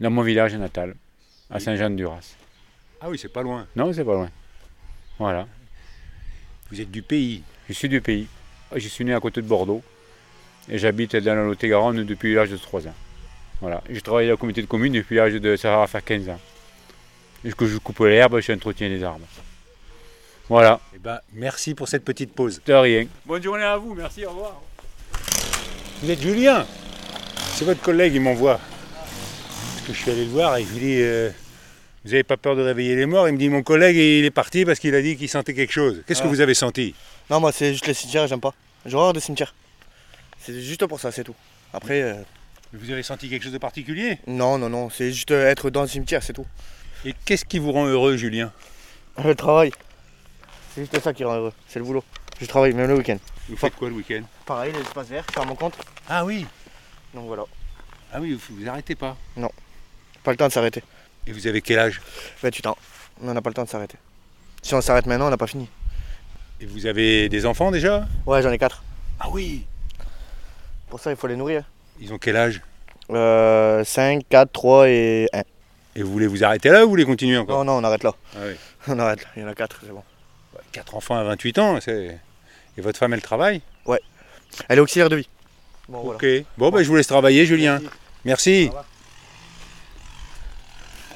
Dans 0.00 0.10
mon 0.10 0.22
village 0.22 0.54
natal, 0.54 0.96
à 1.48 1.60
Saint-Jean-de-Duras. 1.60 2.34
Ah 3.00 3.08
oui, 3.08 3.18
c'est 3.18 3.32
pas 3.32 3.42
loin. 3.42 3.66
Non, 3.76 3.92
c'est 3.92 4.04
pas 4.04 4.14
loin. 4.14 4.30
Voilà. 5.18 5.46
Vous 6.72 6.80
êtes 6.80 6.90
du 6.90 7.02
pays. 7.02 7.42
Je 7.68 7.74
suis 7.74 7.88
du 7.90 8.00
pays. 8.00 8.26
Je 8.74 8.88
suis 8.88 9.04
né 9.04 9.12
à 9.12 9.20
côté 9.20 9.42
de 9.42 9.46
Bordeaux. 9.46 9.82
Et 10.70 10.78
j'habite 10.78 11.14
dans 11.16 11.34
la 11.34 11.44
Lot-et-Garonne 11.44 12.02
depuis 12.04 12.32
l'âge 12.34 12.48
de 12.48 12.56
3 12.56 12.88
ans. 12.88 12.94
Voilà. 13.60 13.82
Je 13.90 14.00
travaille 14.00 14.26
à 14.28 14.30
la 14.30 14.36
communauté 14.38 14.62
de 14.62 14.66
communes 14.66 14.94
depuis 14.94 15.16
l'âge 15.16 15.34
de. 15.34 15.56
Ça 15.56 15.76
va 15.76 15.86
faire 15.86 16.02
15 16.02 16.30
ans. 16.30 16.40
Et 17.44 17.52
que 17.52 17.66
je 17.66 17.76
coupe 17.76 17.98
l'herbe, 17.98 18.40
je 18.40 18.52
entretiens 18.52 18.88
les 18.88 19.04
arbres. 19.04 19.26
Voilà. 20.48 20.80
Eh 20.94 20.98
ben, 20.98 21.20
merci 21.34 21.74
pour 21.74 21.88
cette 21.88 22.04
petite 22.04 22.32
pause. 22.32 22.62
De 22.64 22.72
rien. 22.72 23.06
Bonne 23.26 23.42
journée 23.42 23.64
à 23.64 23.76
vous, 23.76 23.94
merci, 23.94 24.24
au 24.24 24.30
revoir. 24.30 24.62
Vous 26.02 26.10
êtes 26.10 26.22
Julien 26.22 26.64
C'est 27.54 27.66
votre 27.66 27.82
collègue, 27.82 28.14
il 28.14 28.22
m'envoie. 28.22 28.58
Parce 28.58 29.86
que 29.88 29.92
je 29.92 29.98
suis 29.98 30.10
allé 30.10 30.24
le 30.24 30.30
voir 30.30 30.56
et 30.56 30.64
je 30.64 30.72
lui 30.72 30.80
dis 30.80 31.02
euh, 31.02 31.30
Vous 32.04 32.10
n'avez 32.10 32.24
pas 32.24 32.36
peur 32.36 32.56
de 32.56 32.62
réveiller 32.62 32.96
les 32.96 33.06
morts? 33.06 33.28
Il 33.28 33.34
me 33.34 33.38
dit 33.38 33.48
Mon 33.48 33.62
collègue, 33.62 33.96
il 33.96 34.24
est 34.24 34.30
parti 34.30 34.64
parce 34.64 34.78
qu'il 34.78 34.94
a 34.94 35.02
dit 35.02 35.16
qu'il 35.16 35.28
sentait 35.28 35.54
quelque 35.54 35.72
chose. 35.72 36.02
Qu'est-ce 36.06 36.20
que 36.20 36.26
Ah. 36.26 36.30
vous 36.30 36.40
avez 36.40 36.54
senti? 36.54 36.94
Non, 37.30 37.38
moi, 37.40 37.52
c'est 37.52 37.72
juste 37.72 37.86
les 37.86 37.94
cimetières, 37.94 38.26
j'aime 38.26 38.40
pas. 38.40 38.54
J'ai 38.86 38.96
horreur 38.96 39.12
des 39.12 39.20
cimetières. 39.20 39.54
C'est 40.40 40.60
juste 40.60 40.84
pour 40.86 40.98
ça, 40.98 41.12
c'est 41.12 41.22
tout. 41.24 41.34
Après, 41.72 42.02
euh, 42.02 42.14
Vous 42.74 42.90
avez 42.90 43.02
senti 43.02 43.28
quelque 43.28 43.42
chose 43.42 43.52
de 43.52 43.58
particulier? 43.58 44.18
Non, 44.26 44.56
non, 44.58 44.70
non, 44.70 44.88
c'est 44.88 45.12
juste 45.12 45.30
euh, 45.30 45.46
être 45.50 45.68
dans 45.70 45.82
le 45.82 45.88
cimetière, 45.88 46.22
c'est 46.22 46.32
tout. 46.32 46.46
Et 47.04 47.14
qu'est-ce 47.26 47.44
qui 47.44 47.58
vous 47.58 47.70
rend 47.70 47.84
heureux, 47.86 48.16
Julien? 48.16 48.50
Le 49.22 49.34
travail, 49.34 49.72
c'est 50.74 50.80
juste 50.80 50.98
ça 51.00 51.12
qui 51.12 51.22
rend 51.22 51.34
heureux, 51.36 51.52
c'est 51.68 51.78
le 51.78 51.84
boulot. 51.84 52.02
Je 52.40 52.46
travaille 52.46 52.72
même 52.72 52.88
le 52.88 52.96
week-end. 52.96 53.18
Vous 53.50 53.56
faites 53.58 53.74
quoi 53.76 53.90
le 53.90 53.94
week-end? 53.94 54.22
Pareil, 54.46 54.72
les 54.72 54.80
espaces 54.80 55.08
verts, 55.08 55.24
je 55.28 55.32
suis 55.32 55.40
à 55.42 55.44
mon 55.44 55.54
compte. 55.54 55.74
Ah 56.08 56.24
oui 56.24 56.46
Donc 57.14 57.26
voilà, 57.26 57.44
Ah 58.10 58.20
oui, 58.20 58.32
vous 58.32 58.56
vous 58.56 58.66
arrêtez 58.68 58.94
pas? 58.94 59.16
pas 60.24 60.30
le 60.30 60.36
temps 60.38 60.48
de 60.48 60.52
s'arrêter. 60.52 60.82
Et 61.26 61.32
vous 61.32 61.46
avez 61.46 61.60
quel 61.60 61.78
âge? 61.78 62.00
28 62.42 62.66
ans, 62.66 62.76
on 63.22 63.32
n'a 63.32 63.42
pas 63.42 63.50
le 63.50 63.54
temps 63.54 63.64
de 63.64 63.68
s'arrêter. 63.68 63.96
Si 64.62 64.74
on 64.74 64.80
s'arrête 64.80 65.06
maintenant, 65.06 65.26
on 65.26 65.30
n'a 65.30 65.36
pas 65.36 65.46
fini. 65.46 65.68
Et 66.60 66.66
vous 66.66 66.86
avez 66.86 67.28
des 67.28 67.46
enfants 67.46 67.70
déjà? 67.70 68.06
Ouais, 68.26 68.42
j'en 68.42 68.50
ai 68.50 68.58
4. 68.58 68.82
Ah 69.20 69.28
oui 69.30 69.64
Pour 70.88 71.00
ça, 71.00 71.10
il 71.10 71.16
faut 71.16 71.26
les 71.26 71.36
nourrir. 71.36 71.64
Ils 72.00 72.12
ont 72.12 72.18
quel 72.18 72.36
âge? 72.36 72.60
Euh, 73.10 73.84
5, 73.84 74.22
4, 74.28 74.52
3 74.52 74.88
et 74.88 75.28
1. 75.32 75.42
Et 75.94 76.02
vous 76.02 76.12
voulez 76.12 76.26
vous 76.26 76.42
arrêter 76.44 76.70
là 76.70 76.80
ou 76.80 76.84
vous 76.84 76.90
voulez 76.90 77.04
continuer 77.04 77.36
encore? 77.36 77.64
Non, 77.64 77.72
non, 77.72 77.80
on 77.80 77.84
arrête 77.84 78.02
là. 78.02 78.14
Ah 78.34 78.40
oui. 78.46 78.54
On 78.88 78.98
arrête 78.98 79.22
là. 79.22 79.28
Il 79.36 79.42
y 79.42 79.44
en 79.44 79.48
a 79.48 79.54
4, 79.54 79.80
c'est 79.84 79.92
bon. 79.92 80.02
4 80.72 80.94
enfants 80.94 81.16
à 81.16 81.22
28 81.24 81.58
ans, 81.58 81.78
c'est... 81.80 82.18
Et 82.76 82.80
votre 82.80 82.98
femme, 82.98 83.12
elle 83.12 83.22
travaille? 83.22 83.60
Elle 84.68 84.78
est 84.78 84.80
auxiliaire 84.80 85.08
de 85.08 85.16
vie. 85.16 85.28
Bon, 85.88 86.02
voilà. 86.02 86.16
Ok. 86.16 86.44
Bon, 86.58 86.70
ben, 86.70 86.82
je 86.82 86.88
vous 86.88 86.96
laisse 86.96 87.06
travailler, 87.06 87.46
Julien. 87.46 87.80
Merci. 88.24 88.70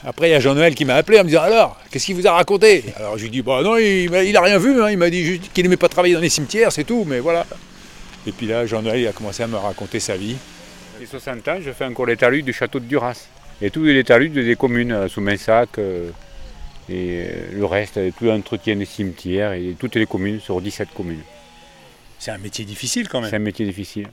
Après, 0.09 0.29
il 0.29 0.33
y 0.33 0.35
a 0.35 0.41
Jean-Noël 0.41 0.75
qui 0.77 0.85
m'a 0.85 0.95
appelé 0.95 1.19
en 1.19 1.25
me 1.25 1.29
disant 1.29 1.43
Alors, 1.43 1.77
qu'est-ce 1.91 2.07
qu'il 2.07 2.15
vous 2.15 2.27
a 2.29 2.33
raconté? 2.33 2.85
Alors, 2.97 3.17
je 3.19 3.23
lui 3.23 3.27
ai 3.29 3.31
dit 3.31 3.43
Bah 3.43 3.61
non, 3.63 3.77
il, 3.77 4.09
m'a- 4.09 4.23
il 4.23 4.37
a 4.37 4.41
rien 4.41 4.57
vu. 4.57 4.81
hein. 4.81 4.89
Il 4.89 4.97
m'a 4.99 5.11
dit 5.11 5.25
juste 5.25 5.53
qu'il 5.53 5.65
n'aimait 5.65 5.77
pas 5.77 5.89
travailler 5.89 6.15
dans 6.15 6.21
les 6.21 6.29
cimetières, 6.29 6.71
c'est 6.71 6.85
tout, 6.85 7.05
mais 7.05 7.19
voilà. 7.19 7.45
Et 8.27 8.31
puis 8.33 8.47
là, 8.47 8.67
Jean-Noël, 8.67 9.07
a 9.09 9.13
commencé 9.13 9.43
à 9.43 9.49
me 9.49 9.57
raconter 9.57 9.99
sa 9.99 10.17
vie. 10.17 10.37
J'ai 11.01 11.07
60 11.07 11.49
ans, 11.49 11.59
je 11.61 11.73
fais 11.73 11.85
encore 11.85 12.07
les 12.07 12.17
talus 12.17 12.43
du 12.45 12.53
château 12.53 12.79
de 12.79 12.85
Duras. 12.87 13.27
Et 13.61 13.71
tous 13.71 13.83
les 13.85 14.05
talus 14.05 14.29
des 14.31 14.55
communes, 14.57 14.93
euh, 14.93 15.09
sous 15.09 15.21
Mainsac, 15.21 15.71
euh, 15.79 16.11
et 16.89 17.25
euh, 17.27 17.29
le 17.53 17.65
reste, 17.65 17.99
tout 18.17 18.27
l'entretien 18.27 18.77
des 18.77 18.85
cimetières, 18.85 19.53
et 19.55 19.75
toutes 19.79 19.97
les 19.97 20.07
communes, 20.07 20.41
sur 20.41 20.61
17 20.61 20.89
communes. 20.95 21.23
C'est 22.19 22.31
un 22.31 22.39
métier 22.39 22.65
difficile 22.65 23.09
quand 23.09 23.21
même. 23.21 23.31
C'est 23.31 23.37
un 23.37 23.41
métier 23.41 23.67
difficile. 23.67 24.07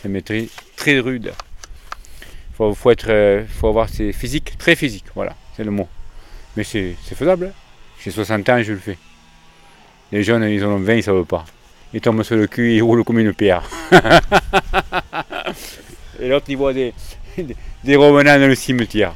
C'est 0.00 0.08
un 0.08 0.10
métier 0.12 0.48
très 0.76 0.98
rude. 0.98 1.32
Il 2.60 2.64
faut, 2.64 2.74
faut, 2.74 2.90
être, 2.90 3.06
euh, 3.08 3.44
faut 3.48 3.68
avoir 3.68 3.88
ses 3.88 4.12
physiques, 4.12 4.58
très 4.58 4.74
physique, 4.74 5.04
voilà, 5.14 5.36
c'est 5.56 5.62
le 5.62 5.70
mot. 5.70 5.88
Mais 6.56 6.64
c'est 6.64 6.96
c'est 7.04 7.14
faisable. 7.14 7.46
hein. 7.46 7.52
J'ai 8.02 8.10
60 8.10 8.48
ans 8.48 8.62
je 8.62 8.72
le 8.72 8.78
fais. 8.80 8.98
Les 10.10 10.22
jeunes, 10.24 10.42
ils 10.44 10.64
en 10.64 10.70
ont 10.70 10.78
20, 10.78 10.92
ils 10.94 10.96
ne 10.96 11.02
savent 11.02 11.24
pas. 11.24 11.44
Ils 11.94 12.00
tombent 12.00 12.22
sur 12.24 12.34
le 12.36 12.46
cul, 12.48 12.74
ils 12.74 12.82
roulent 12.82 13.04
comme 13.04 13.18
une 13.20 13.32
pierre. 13.32 13.62
et 16.20 16.28
l'autre, 16.28 16.46
il 16.48 16.56
voit 16.56 16.72
des, 16.72 16.92
des, 17.36 17.56
des 17.84 17.96
revenants 17.96 18.38
dans 18.38 18.46
le 18.48 18.54
cimetière. 18.54 19.14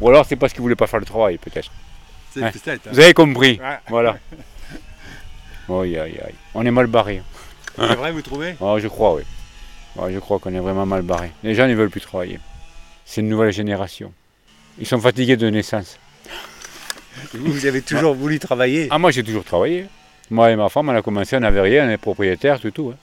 Ou 0.00 0.08
alors, 0.08 0.26
c'est 0.26 0.36
parce 0.36 0.52
qu'ils 0.52 0.60
ne 0.60 0.64
voulaient 0.64 0.74
pas 0.76 0.86
faire 0.86 1.00
le 1.00 1.06
travail, 1.06 1.38
peut-être. 1.38 1.70
C'est 2.32 2.40
peut-être. 2.40 2.86
hein. 2.88 2.90
Vous 2.92 2.98
avez 3.00 3.14
compris. 3.14 3.60
Ouais. 3.62 3.78
Voilà. 3.88 4.16
Aïe, 5.68 5.96
aïe, 5.98 6.20
aïe. 6.22 6.34
On 6.54 6.66
est 6.66 6.70
mal 6.70 6.86
barré. 6.88 7.22
C'est 7.76 7.94
vrai, 7.94 8.12
vous 8.12 8.20
trouvez? 8.20 8.54
Ah, 8.60 8.74
je 8.78 8.86
crois, 8.88 9.14
oui. 9.14 9.22
Je 10.10 10.18
crois 10.18 10.38
qu'on 10.38 10.52
est 10.54 10.58
vraiment 10.60 10.86
mal 10.86 11.02
barré. 11.02 11.30
Les 11.42 11.54
gens 11.54 11.66
ne 11.68 11.74
veulent 11.74 11.90
plus 11.90 12.00
travailler. 12.00 12.40
C'est 13.04 13.20
une 13.20 13.28
nouvelle 13.28 13.52
génération. 13.52 14.12
Ils 14.78 14.86
sont 14.86 15.00
fatigués 15.00 15.36
de 15.36 15.48
naissance. 15.50 15.98
Vous, 17.32 17.52
vous 17.52 17.66
avez 17.66 17.80
toujours 17.82 18.14
voulu 18.14 18.38
travailler? 18.38 18.88
Ah, 18.90 18.98
moi, 18.98 19.10
j'ai 19.10 19.22
toujours 19.22 19.44
travaillé. 19.44 19.86
Moi 20.30 20.50
et 20.50 20.56
ma 20.56 20.68
femme, 20.68 20.88
on 20.88 20.94
a 20.96 21.02
commencé, 21.02 21.36
on 21.36 21.40
n'avait 21.40 21.60
rien, 21.60 21.86
on 21.86 21.90
est 21.90 21.96
propriétaire, 21.98 22.58
tout, 22.58 22.70
tout. 22.70 22.92
hein. 22.92 22.98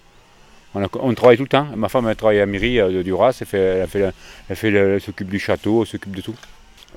On, 0.73 0.83
a- 0.83 0.89
on 0.99 1.13
travaille 1.13 1.37
tout 1.37 1.43
le 1.43 1.49
temps. 1.49 1.67
Ma 1.75 1.87
femme, 1.87 2.07
elle 2.09 2.15
travaille 2.15 2.39
à 2.41 2.45
Mairie 2.45 2.77
de 2.77 3.01
Duras, 3.03 3.37
elle, 3.39 3.47
fait, 3.47 3.57
elle, 3.59 3.87
fait 3.87 3.99
le- 3.99 4.11
elle, 4.49 4.55
fait 4.55 4.71
le- 4.71 4.93
elle 4.95 5.01
s'occupe 5.01 5.29
du 5.29 5.39
château, 5.39 5.81
elle 5.83 5.87
s'occupe 5.87 6.15
de 6.15 6.21
tout. 6.21 6.35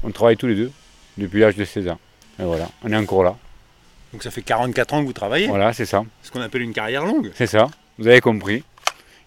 On 0.03 0.11
travaille 0.11 0.37
tous 0.37 0.47
les 0.47 0.55
deux, 0.55 0.73
depuis 1.19 1.41
l'âge 1.41 1.57
de 1.57 1.65
16 1.65 1.89
ans. 1.89 1.99
Et 2.41 2.45
voilà, 2.45 2.69
on 2.83 2.91
est 2.93 2.97
encore 2.97 3.23
là. 3.23 3.37
Donc 4.13 4.23
ça 4.23 4.31
fait 4.31 4.43
44 4.43 4.95
ans 4.95 5.01
que 5.03 5.07
vous 5.07 5.13
travaillez? 5.13 5.47
Voilà, 5.49 5.73
c'est 5.73 5.87
ça. 5.87 6.05
Ce 6.23 6.31
qu'on 6.31 6.41
appelle 6.41 6.63
une 6.63 6.73
carrière 6.73 7.05
longue. 7.05 7.31
C'est 7.35 7.47
ça, 7.47 7.69
vous 7.99 8.07
avez 8.09 8.21
compris. 8.21 8.65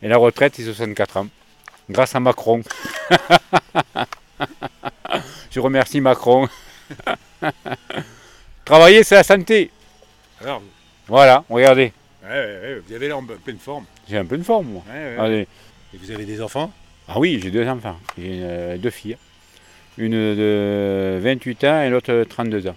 Et 0.01 0.07
la 0.07 0.17
retraite, 0.17 0.53
c'est 0.55 0.63
64 0.63 1.17
ans. 1.17 1.27
Grâce 1.89 2.15
à 2.15 2.19
Macron. 2.19 2.61
Je 5.51 5.59
remercie 5.59 6.01
Macron. 6.01 6.47
Travailler, 8.65 9.03
c'est 9.03 9.15
la 9.15 9.23
santé. 9.23 9.71
Alors, 10.41 10.61
Voilà, 11.07 11.43
regardez. 11.49 11.93
ouais, 12.23 12.29
ouais, 12.29 12.59
ouais, 12.61 12.81
vous 12.85 12.93
avez 12.93 13.07
l'air 13.07 13.17
en 13.17 13.23
pleine 13.23 13.57
forme. 13.57 13.85
J'ai 14.09 14.17
un 14.17 14.25
peu 14.25 14.37
de 14.37 14.43
forme, 14.43 14.67
moi. 14.67 14.83
Ouais. 14.91 15.47
Et 15.93 15.97
vous 15.97 16.11
avez 16.11 16.25
des 16.25 16.41
enfants? 16.41 16.71
Ah 17.07 17.17
oui, 17.19 17.39
j'ai 17.41 17.49
deux 17.49 17.67
enfants. 17.67 17.97
J'ai 18.17 18.39
euh, 18.43 18.77
deux 18.77 18.89
filles. 18.89 19.17
Une 19.97 20.11
de 20.11 21.17
28 21.21 21.63
ans 21.63 21.81
et 21.81 21.89
l'autre 21.89 22.13
de 22.13 22.23
32 22.25 22.67
ans. 22.67 22.75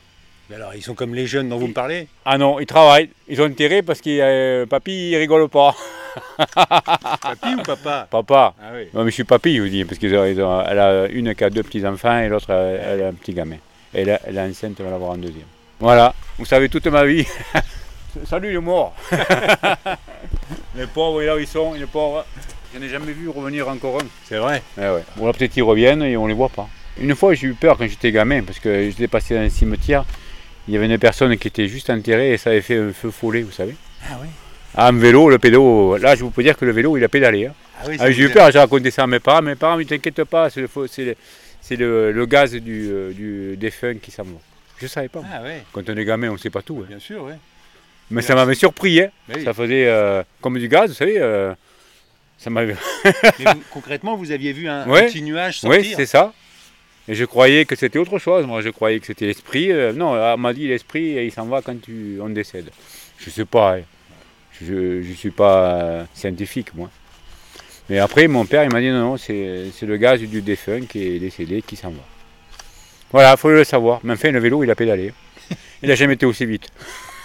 Mais 0.48 0.56
alors, 0.56 0.74
ils 0.74 0.82
sont 0.82 0.94
comme 0.94 1.14
les 1.14 1.26
jeunes 1.26 1.48
dont 1.48 1.58
vous 1.58 1.66
me 1.68 1.72
parlez? 1.74 2.08
Ah 2.24 2.38
non, 2.38 2.58
ils 2.60 2.66
travaillent. 2.66 3.10
Ils 3.28 3.42
ont 3.42 3.44
intérêt 3.44 3.82
parce 3.82 4.00
que 4.00 4.08
euh, 4.10 4.66
papy, 4.66 5.10
il 5.10 5.16
rigole 5.16 5.48
pas. 5.48 5.74
Papy 6.56 7.54
ou 7.58 7.62
papa 7.62 8.08
Papa. 8.10 8.54
Ah 8.60 8.70
oui. 8.74 8.88
Non, 8.94 9.04
mais 9.04 9.10
je 9.10 9.14
suis 9.14 9.24
papy, 9.24 9.56
je 9.56 9.62
vous 9.62 9.68
dis, 9.68 9.84
parce 9.84 9.98
qu'elle 9.98 10.40
a 10.40 11.06
une 11.08 11.34
qui 11.34 11.44
a 11.44 11.50
deux 11.50 11.62
petits-enfants 11.62 12.18
et 12.18 12.28
l'autre, 12.28 12.50
elle, 12.50 13.02
a 13.02 13.08
un 13.08 13.12
petit 13.12 13.32
gamin. 13.32 13.56
Et 13.94 14.02
elle, 14.02 14.20
elle 14.24 14.36
est 14.36 14.40
enceinte, 14.40 14.76
elle 14.78 14.86
va 14.86 14.92
l'avoir 14.92 15.12
en 15.12 15.16
deuxième. 15.16 15.46
Voilà, 15.78 16.14
vous 16.38 16.44
savez 16.44 16.68
toute 16.68 16.86
ma 16.86 17.04
vie. 17.04 17.26
Salut 18.26 18.50
les 18.50 18.58
morts 18.58 18.94
Les 20.76 20.86
pauvres, 20.86 21.22
là 21.22 21.36
où 21.36 21.38
ils 21.38 21.46
sont, 21.46 21.74
les 21.74 21.86
pauvres. 21.86 22.26
Je 22.74 22.78
n'ai 22.78 22.88
jamais 22.88 23.12
vu 23.12 23.28
revenir 23.28 23.68
encore 23.68 24.00
un. 24.00 24.06
C'est 24.24 24.38
vrai. 24.38 24.62
Eh 24.76 24.80
ouais. 24.82 25.04
Bon, 25.16 25.26
là, 25.26 25.32
peut-être 25.32 25.56
ils 25.56 25.62
reviennent 25.62 26.02
et 26.02 26.16
on 26.16 26.26
les 26.26 26.34
voit 26.34 26.48
pas. 26.48 26.68
Une 27.00 27.14
fois, 27.14 27.34
j'ai 27.34 27.46
eu 27.48 27.54
peur 27.54 27.78
quand 27.78 27.86
j'étais 27.86 28.12
gamin, 28.12 28.42
parce 28.42 28.58
que 28.58 28.90
j'étais 28.90 29.08
passé 29.08 29.34
dans 29.34 29.40
un 29.40 29.48
cimetière. 29.48 30.04
Il 30.68 30.74
y 30.74 30.76
avait 30.76 30.86
une 30.86 30.98
personne 30.98 31.36
qui 31.36 31.48
était 31.48 31.66
juste 31.66 31.90
enterrée 31.90 32.32
et 32.32 32.36
ça 32.36 32.50
avait 32.50 32.60
fait 32.60 32.78
un 32.78 32.92
feu 32.92 33.10
follet, 33.10 33.42
vous 33.42 33.52
savez. 33.52 33.74
Ah 34.08 34.18
oui. 34.20 34.28
Ah, 34.76 34.88
un 34.88 34.92
vélo, 34.92 35.28
le 35.28 35.38
pédo, 35.38 35.96
là, 35.96 36.14
je 36.14 36.22
vous 36.22 36.30
peux 36.30 36.42
dire 36.42 36.56
que 36.56 36.64
le 36.64 36.72
vélo, 36.72 36.96
il 36.96 37.04
a 37.04 37.08
pédalé. 37.08 37.46
hein. 37.46 37.54
Ah 37.82 37.84
oui, 37.88 37.96
Ah, 37.98 38.10
j'ai 38.10 38.22
eu 38.24 38.30
peur, 38.30 38.50
j'ai 38.52 38.58
raconté 38.58 38.90
ça 38.90 39.02
à 39.04 39.06
mes 39.06 39.18
parents. 39.20 39.42
Mes 39.42 39.54
parents, 39.56 39.76
ne 39.76 39.82
t'inquiète 39.84 40.22
pas, 40.24 40.48
c'est 40.50 40.60
le, 41.76 42.26
gaz 42.26 42.52
du, 42.54 42.88
euh, 42.90 43.12
du 43.12 43.56
défunt 43.56 43.94
qui 44.00 44.10
s'en 44.10 44.22
va. 44.24 44.30
Je 44.78 44.84
ne 44.84 44.88
savais 44.88 45.08
pas. 45.08 45.22
Ah 45.32 45.42
ouais, 45.42 45.62
Quand 45.72 45.88
on 45.88 45.96
est 45.96 46.04
gamin, 46.04 46.30
on 46.30 46.34
ne 46.34 46.38
sait 46.38 46.50
pas 46.50 46.62
tout. 46.62 46.80
hein. 46.82 46.86
bien 46.88 46.98
sûr, 46.98 47.22
ouais. 47.24 47.34
Mais 48.10 48.22
ça 48.22 48.34
m'avait 48.34 48.54
surpris. 48.54 49.00
hein. 49.00 49.10
Oui. 49.34 49.44
Ça 49.44 49.52
faisait 49.54 49.86
euh, 49.86 50.22
comme 50.40 50.58
du 50.58 50.68
gaz, 50.68 50.88
vous 50.90 50.96
savez. 50.96 51.16
euh, 51.18 51.52
ça 52.38 52.48
m'avait. 52.50 52.74
Concrètement, 53.70 54.16
vous 54.16 54.30
aviez 54.32 54.52
vu 54.52 54.68
un, 54.68 54.86
Ouais. 54.88 55.04
un 55.04 55.06
petit 55.08 55.22
nuage 55.22 55.60
sortir 55.60 55.80
Oui, 55.80 55.92
c'est 55.96 56.06
ça. 56.06 56.32
Et 57.08 57.14
je 57.14 57.24
croyais 57.24 57.64
que 57.64 57.76
c'était 57.76 57.98
autre 57.98 58.18
chose. 58.18 58.46
Moi, 58.46 58.62
je 58.62 58.70
croyais 58.70 58.98
que 59.00 59.06
c'était 59.06 59.26
l'esprit. 59.26 59.70
Euh, 59.72 59.92
non, 59.92 60.12
on 60.12 60.36
m'a 60.38 60.52
dit 60.52 60.66
l'esprit, 60.68 61.24
il 61.24 61.32
s'en 61.32 61.46
va 61.46 61.60
quand 61.62 61.80
tu, 61.80 62.18
on 62.20 62.28
décède. 62.30 62.70
Je 63.18 63.30
sais 63.30 63.44
pas. 63.44 63.76
hein. 63.76 63.82
Je 64.62 65.08
ne 65.08 65.14
suis 65.14 65.30
pas 65.30 65.72
euh, 65.72 66.04
scientifique, 66.14 66.74
moi. 66.74 66.90
Mais 67.88 67.98
après, 67.98 68.28
mon 68.28 68.44
père, 68.44 68.62
il 68.64 68.72
m'a 68.72 68.80
dit 68.80 68.90
non, 68.90 69.00
non, 69.00 69.16
c'est 69.16 69.66
c'est 69.76 69.86
le 69.86 69.96
gaz 69.96 70.20
du 70.20 70.42
défunt 70.42 70.82
qui 70.82 71.02
est 71.06 71.18
décédé 71.18 71.62
qui 71.62 71.76
s'en 71.76 71.90
va. 71.90 72.04
Voilà, 73.10 73.32
il 73.32 73.38
faut 73.38 73.50
le 73.50 73.64
savoir. 73.64 74.00
Mais 74.04 74.12
enfin, 74.12 74.30
le 74.30 74.38
vélo, 74.38 74.62
il 74.62 74.70
a 74.70 74.74
pédalé. 74.74 75.12
Il 75.82 75.88
n'a 75.88 75.94
jamais 75.94 76.14
été 76.14 76.26
aussi 76.26 76.46
vite. 76.46 76.68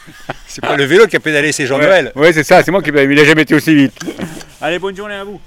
C'est 0.48 0.62
pas 0.62 0.78
le 0.78 0.86
vélo 0.86 1.08
qui 1.08 1.16
a 1.16 1.20
pédalé, 1.20 1.52
c'est 1.52 1.66
Jean-Noël. 1.66 2.12
Oui, 2.16 2.28
c'est 2.32 2.44
ça, 2.44 2.64
c'est 2.64 2.72
moi 2.72 2.82
qui 2.82 2.92
pédale. 2.92 3.12
Il 3.12 3.18
n'a 3.18 3.26
jamais 3.26 3.42
été 3.42 3.56
aussi 3.56 3.76
vite. 3.76 4.00
Allez, 4.62 4.80
bonne 4.80 4.96
journée 4.96 5.16
à 5.16 5.24
vous. 5.24 5.42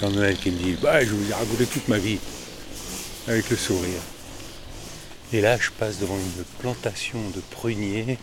Jean-Noël 0.00 0.36
qui 0.36 0.50
me 0.50 0.56
dit 0.56 0.76
bah, 0.82 1.02
Je 1.02 1.10
vous 1.10 1.30
ai 1.30 1.32
raconté 1.32 1.66
toute 1.66 1.86
ma 1.88 1.98
vie, 1.98 2.18
avec 3.28 3.48
le 3.48 3.56
sourire. 3.56 4.00
Et 5.32 5.40
là, 5.40 5.56
je 5.58 5.70
passe 5.70 6.00
devant 6.00 6.16
une 6.16 6.44
plantation 6.58 7.18
de 7.34 7.40
pruniers, 7.50 8.18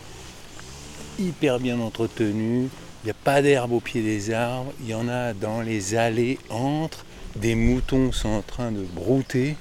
hyper 1.18 1.58
bien 1.58 1.80
entretenue. 1.80 2.68
Il 3.02 3.06
n'y 3.06 3.10
a 3.10 3.14
pas 3.14 3.42
d'herbe 3.42 3.72
au 3.72 3.80
pied 3.80 4.02
des 4.02 4.32
arbres. 4.32 4.72
Il 4.80 4.88
y 4.88 4.94
en 4.94 5.08
a 5.08 5.32
dans 5.32 5.60
les 5.60 5.94
allées 5.94 6.38
entre. 6.50 7.04
Des 7.36 7.54
moutons 7.54 8.12
sont 8.12 8.30
en 8.30 8.42
train 8.42 8.72
de 8.72 8.82
brouter. 8.82 9.56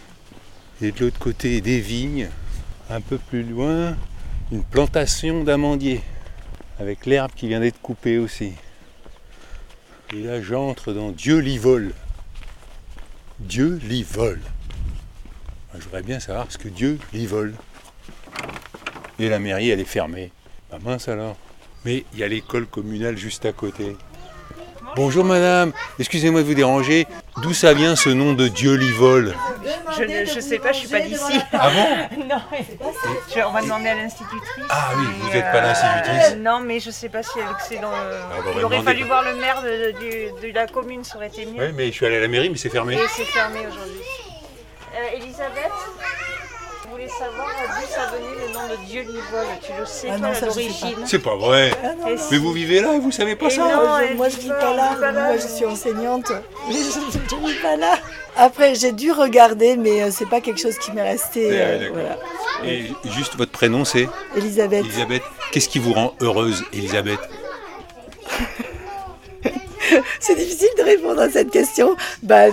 Et 0.81 0.91
de 0.91 0.99
l'autre 0.99 1.19
côté, 1.19 1.61
des 1.61 1.79
vignes. 1.79 2.29
Un 2.89 3.01
peu 3.01 3.17
plus 3.17 3.43
loin, 3.43 3.95
une 4.51 4.63
plantation 4.63 5.43
d'amandiers. 5.43 6.01
Avec 6.79 7.05
l'herbe 7.05 7.31
qui 7.35 7.47
vient 7.47 7.59
d'être 7.59 7.81
coupée 7.81 8.17
aussi. 8.17 8.53
Et 10.13 10.23
là, 10.23 10.41
j'entre 10.41 10.93
dans 10.93 11.11
Dieu 11.11 11.39
l'y 11.39 11.57
vole. 11.57 11.93
Dieu 13.39 13.79
l'y 13.83 14.03
vole. 14.03 14.41
Je 15.77 15.83
voudrais 15.83 16.01
bien 16.01 16.19
savoir 16.19 16.51
ce 16.51 16.57
que 16.57 16.69
Dieu 16.69 16.97
l'y 17.13 17.27
vole. 17.27 17.53
Et 19.19 19.29
la 19.29 19.39
mairie, 19.39 19.69
elle 19.69 19.79
est 19.79 19.85
fermée. 19.85 20.31
Bah 20.71 20.79
mince 20.83 21.07
alors. 21.07 21.37
Mais 21.85 22.03
il 22.13 22.19
y 22.19 22.23
a 22.23 22.27
l'école 22.27 22.65
communale 22.65 23.17
juste 23.17 23.45
à 23.45 23.51
côté. 23.53 23.95
Bonjour 24.95 25.23
madame, 25.23 25.73
excusez-moi 25.99 26.41
de 26.41 26.45
vous 26.47 26.53
déranger. 26.55 27.05
D'où 27.43 27.53
ça 27.53 27.73
vient 27.73 27.95
ce 27.95 28.09
nom 28.09 28.33
de 28.33 28.47
Dieu 28.47 28.73
l'y 28.73 28.91
vole 28.91 29.35
Je 29.95 30.03
ne 30.03 30.25
je 30.25 30.39
sais 30.39 30.57
pas, 30.57 30.71
je 30.71 30.79
suis 30.79 30.87
pas 30.87 31.01
d'ici. 31.01 31.39
Ah 31.53 31.69
bon 31.69 32.25
non, 32.25 32.41
je- 33.33 33.41
on 33.41 33.51
va 33.51 33.61
demander 33.61 33.89
à 33.89 33.95
l'institutrice. 33.95 34.41
Ah 34.69 34.89
oui, 34.97 35.05
vous 35.19 35.27
n'êtes 35.29 35.51
pas 35.51 35.57
euh, 35.57 35.61
l'institutrice? 35.61 36.31
euh, 36.31 36.35
Non, 36.37 36.61
mais 36.61 36.79
je 36.79 36.89
sais 36.89 37.09
pas 37.09 37.21
si 37.21 37.37
elle 37.37 37.45
c'est 37.67 37.75
dans. 37.79 37.91
bah, 37.91 37.97
on 38.39 38.51
va 38.51 38.51
Il 38.59 38.65
aurait 38.65 38.81
fallu 38.81 39.03
voir 39.03 39.23
le 39.23 39.35
maire 39.35 39.61
de, 39.61 40.51
la 40.51 40.65
commune, 40.67 41.03
ça 41.03 41.17
aurait 41.17 41.27
été 41.27 41.45
mieux. 41.45 41.63
Oui, 41.67 41.71
mais 41.75 41.87
je 41.87 41.91
suis 41.91 42.05
allé 42.05 42.17
à 42.17 42.21
la 42.21 42.27
mairie, 42.27 42.49
mais 42.49 42.57
c'est 42.57 42.69
fermé. 42.69 42.95
Et 42.95 42.99
c'est 43.15 43.25
fermé 43.25 43.59
aujourd'hui. 43.59 44.01
Euh, 44.95 45.17
Elisabeth, 45.17 45.71
vous 46.87 46.93
voulez 46.93 47.07
voulais 47.07 47.17
savoir 47.19 47.47
d'où 47.47 47.87
ça 47.93 48.05
venait 48.15 48.47
le 48.47 48.53
nom 48.53 48.67
de 48.69 48.85
Dieu 48.87 49.01
Livol. 49.01 49.45
Tu 49.61 49.71
le 49.79 49.85
sais, 49.85 50.07
Ah 50.11 50.17
toi, 50.17 50.27
non, 50.27 50.31
à 50.31 50.35
ça, 50.35 50.45
je 50.47 50.51
sais 50.51 50.59
l'origine 50.61 51.05
C'est 51.05 51.19
pas 51.19 51.35
vrai. 51.35 51.71
Ah 51.83 51.87
non, 51.99 52.07
Et 52.07 52.15
non. 52.15 52.21
Mais 52.31 52.37
vous 52.37 52.51
vivez 52.53 52.79
là 52.81 52.93
et 52.95 52.99
vous 52.99 53.11
savez 53.11 53.35
pas 53.35 53.47
Et 53.47 53.49
ça 53.49 53.61
non, 53.61 54.15
Moi, 54.15 54.29
je- 54.29 54.35
je 54.35 54.39
vis 54.41 54.49
pas, 54.49 54.73
là, 54.73 54.89
vit 54.93 54.99
pas 55.01 55.11
là. 55.11 55.27
moi 55.27 55.37
je 55.37 55.47
suis 55.47 55.65
enseignante, 55.65 56.31
mais 56.67 56.73
je 56.75 57.35
ne 57.35 57.47
vis 57.47 57.55
pas 57.61 57.75
là. 57.75 57.97
Après 58.35 58.75
j'ai 58.75 58.91
dû 58.91 59.11
regarder, 59.11 59.77
mais 59.77 60.03
euh, 60.03 60.09
c'est 60.11 60.29
pas 60.29 60.41
quelque 60.41 60.59
chose 60.59 60.77
qui 60.77 60.91
m'est 60.91 61.01
resté. 61.07 61.47
Ouais, 61.49 61.57
euh, 61.59 61.79
d'accord. 61.79 61.95
voilà. 61.95 62.17
Et 62.71 62.87
juste 63.11 63.35
votre 63.35 63.51
prénom 63.51 63.83
c'est 63.85 64.07
Elisabeth, 64.35 64.85
Elisabeth. 64.85 65.23
Qu'est-ce 65.51 65.69
qui 65.69 65.79
vous 65.79 65.93
rend 65.93 66.13
heureuse, 66.21 66.63
Elisabeth? 66.73 67.19
C'est 70.19 70.35
difficile 70.35 70.67
de 70.77 70.83
répondre 70.83 71.21
à 71.21 71.29
cette 71.29 71.49
question. 71.49 71.95
Bah, 72.21 72.47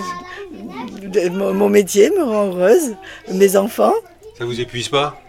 de- 1.01 1.29
mon, 1.29 1.53
mon 1.53 1.67
métier 1.69 2.09
me 2.11 2.23
rend 2.23 2.45
heureuse, 2.45 2.95
mes 3.29 3.57
enfants, 3.57 3.93
Ça 4.37 4.45
vous 4.45 4.59
épuise 4.59 4.89
pas 4.89 5.19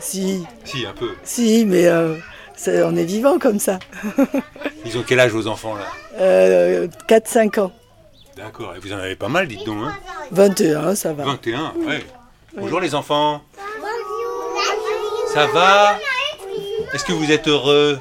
si, 0.00 0.44
Si, 0.64 0.86
un 0.86 0.92
peu. 0.92 1.10
si, 1.22 1.64
mais 1.66 1.86
euh, 1.86 2.16
on 2.66 2.96
est 2.96 3.04
vivant 3.04 3.38
comme 3.38 3.58
ça. 3.58 3.78
Ils 4.86 4.96
ont 4.98 5.04
quel 5.06 5.20
âge 5.20 5.32
vos 5.32 5.46
enfants 5.46 5.74
là 5.74 5.84
Euh, 6.18 6.88
4-5 7.08 7.60
ans, 7.60 7.72
D'accord, 8.36 8.74
et 8.74 8.78
vous 8.80 8.92
en 8.92 8.96
avez 8.98 9.16
pas 9.16 9.28
mal, 9.28 9.46
dites 9.46 9.64
donc. 9.66 9.84
Hein 9.84 9.94
21, 10.30 10.94
ça 10.94 11.12
va. 11.12 11.24
21, 11.24 11.74
ouais. 11.86 12.04
Bonjour 12.56 12.80
les 12.80 12.94
enfants. 12.94 13.42
Ça 15.34 15.46
va 15.46 15.98
Est-ce 16.94 17.04
que 17.04 17.12
vous 17.12 17.30
êtes 17.30 17.48
heureux 17.48 18.00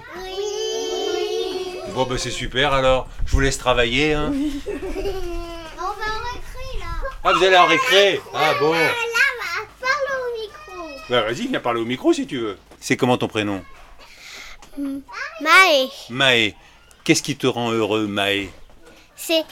Bon, 1.93 2.05
bah 2.05 2.15
c'est 2.17 2.29
super 2.31 2.73
alors. 2.73 3.07
Je 3.25 3.31
vous 3.33 3.41
laisse 3.41 3.57
travailler. 3.57 4.13
Hein. 4.13 4.31
On 4.67 5.81
va 5.81 5.87
en 5.89 6.23
récré 6.33 6.79
là. 6.79 6.85
Ah, 7.23 7.33
vous 7.33 7.43
allez 7.43 7.57
en 7.57 7.65
récré 7.65 8.21
Ah 8.33 8.53
bon. 8.61 8.71
Là, 8.71 8.79
va, 8.79 9.67
parle 9.81 10.07
au 10.17 10.39
micro. 10.39 11.00
Bah 11.11 11.23
vas-y, 11.23 11.47
viens 11.47 11.59
parler 11.59 11.81
au 11.81 11.85
micro 11.85 12.13
si 12.13 12.25
tu 12.25 12.37
veux. 12.37 12.57
C'est 12.79 12.95
comment 12.95 13.17
ton 13.17 13.27
prénom 13.27 13.61
Maë, 14.77 15.89
Maë. 16.09 16.55
Qu'est-ce 17.03 17.21
qui 17.21 17.35
te 17.35 17.47
rend 17.47 17.71
heureux, 17.71 18.07
Maë 18.07 18.47
c'est 19.17 19.43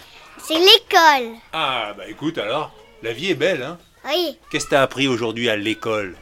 c'est 0.42 0.54
l'école. 0.58 1.36
Ah, 1.52 1.94
bah 1.98 2.08
écoute 2.08 2.38
alors, 2.38 2.72
la 3.04 3.12
vie 3.12 3.30
est 3.32 3.36
belle, 3.36 3.62
hein 3.62 3.78
Oui, 4.06 4.38
Qu'est-ce 4.50 4.66
que 4.66 4.70
t'as 4.70 4.82
appris 4.84 5.10
aujourd'hui 5.10 5.50
à 5.50 5.58
l'école 5.58 6.16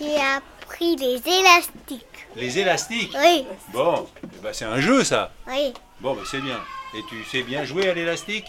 j'ai 0.00 0.16
appris 0.20 0.94
les 0.96 1.20
élastiques. 1.28 2.26
Les 2.36 2.58
élastiques 2.60 3.12
Oui, 3.20 3.44
Bon, 3.72 4.06
eh 4.22 4.26
ben, 4.40 4.52
c'est 4.52 4.64
un 4.66 4.80
jeu 4.80 5.02
ça. 5.02 5.32
oui, 5.48 5.72
Bon, 6.00 6.14
bah 6.14 6.22
c'est 6.30 6.40
bien. 6.40 6.60
Et 6.96 7.00
tu 7.08 7.24
sais 7.24 7.42
bien 7.42 7.64
jouer 7.64 7.88
à 7.88 7.94
l'élastique 7.94 8.46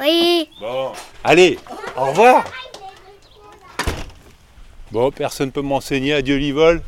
oui. 0.00 0.48
Bon. 0.60 0.92
Allez, 1.24 1.58
au 1.96 2.06
revoir. 2.06 2.44
Bon, 4.96 5.10
personne 5.10 5.52
peut 5.52 5.60
m'enseigner 5.60 6.14
à 6.14 6.22
Dieu 6.22 6.36
l'ivol. 6.36 6.80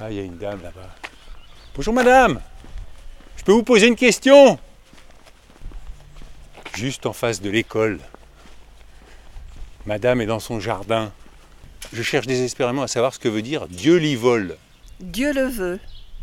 Ah, 0.00 0.10
il 0.10 0.16
y 0.16 0.18
a 0.18 0.24
une 0.24 0.38
dame 0.38 0.60
là-bas. 0.60 0.92
Bonjour 1.76 1.94
madame. 1.94 2.40
Je 3.36 3.44
peux 3.44 3.52
vous 3.52 3.62
poser 3.62 3.86
une 3.86 3.94
question? 3.94 4.58
Juste 6.74 7.06
en 7.06 7.12
face 7.12 7.40
de 7.40 7.48
l'école. 7.48 8.00
Madame 9.86 10.20
est 10.20 10.26
dans 10.26 10.40
son 10.40 10.58
jardin. 10.58 11.12
Je 11.92 12.02
cherche 12.02 12.26
désespérément 12.26 12.82
à 12.82 12.88
savoir 12.88 13.14
ce 13.14 13.20
que 13.20 13.28
veut 13.28 13.42
dire 13.42 13.68
Dieu 13.68 13.98
l'ivol. 13.98 14.56
Dieu 14.98 15.32
le 15.32 15.44
veut. 15.46 15.78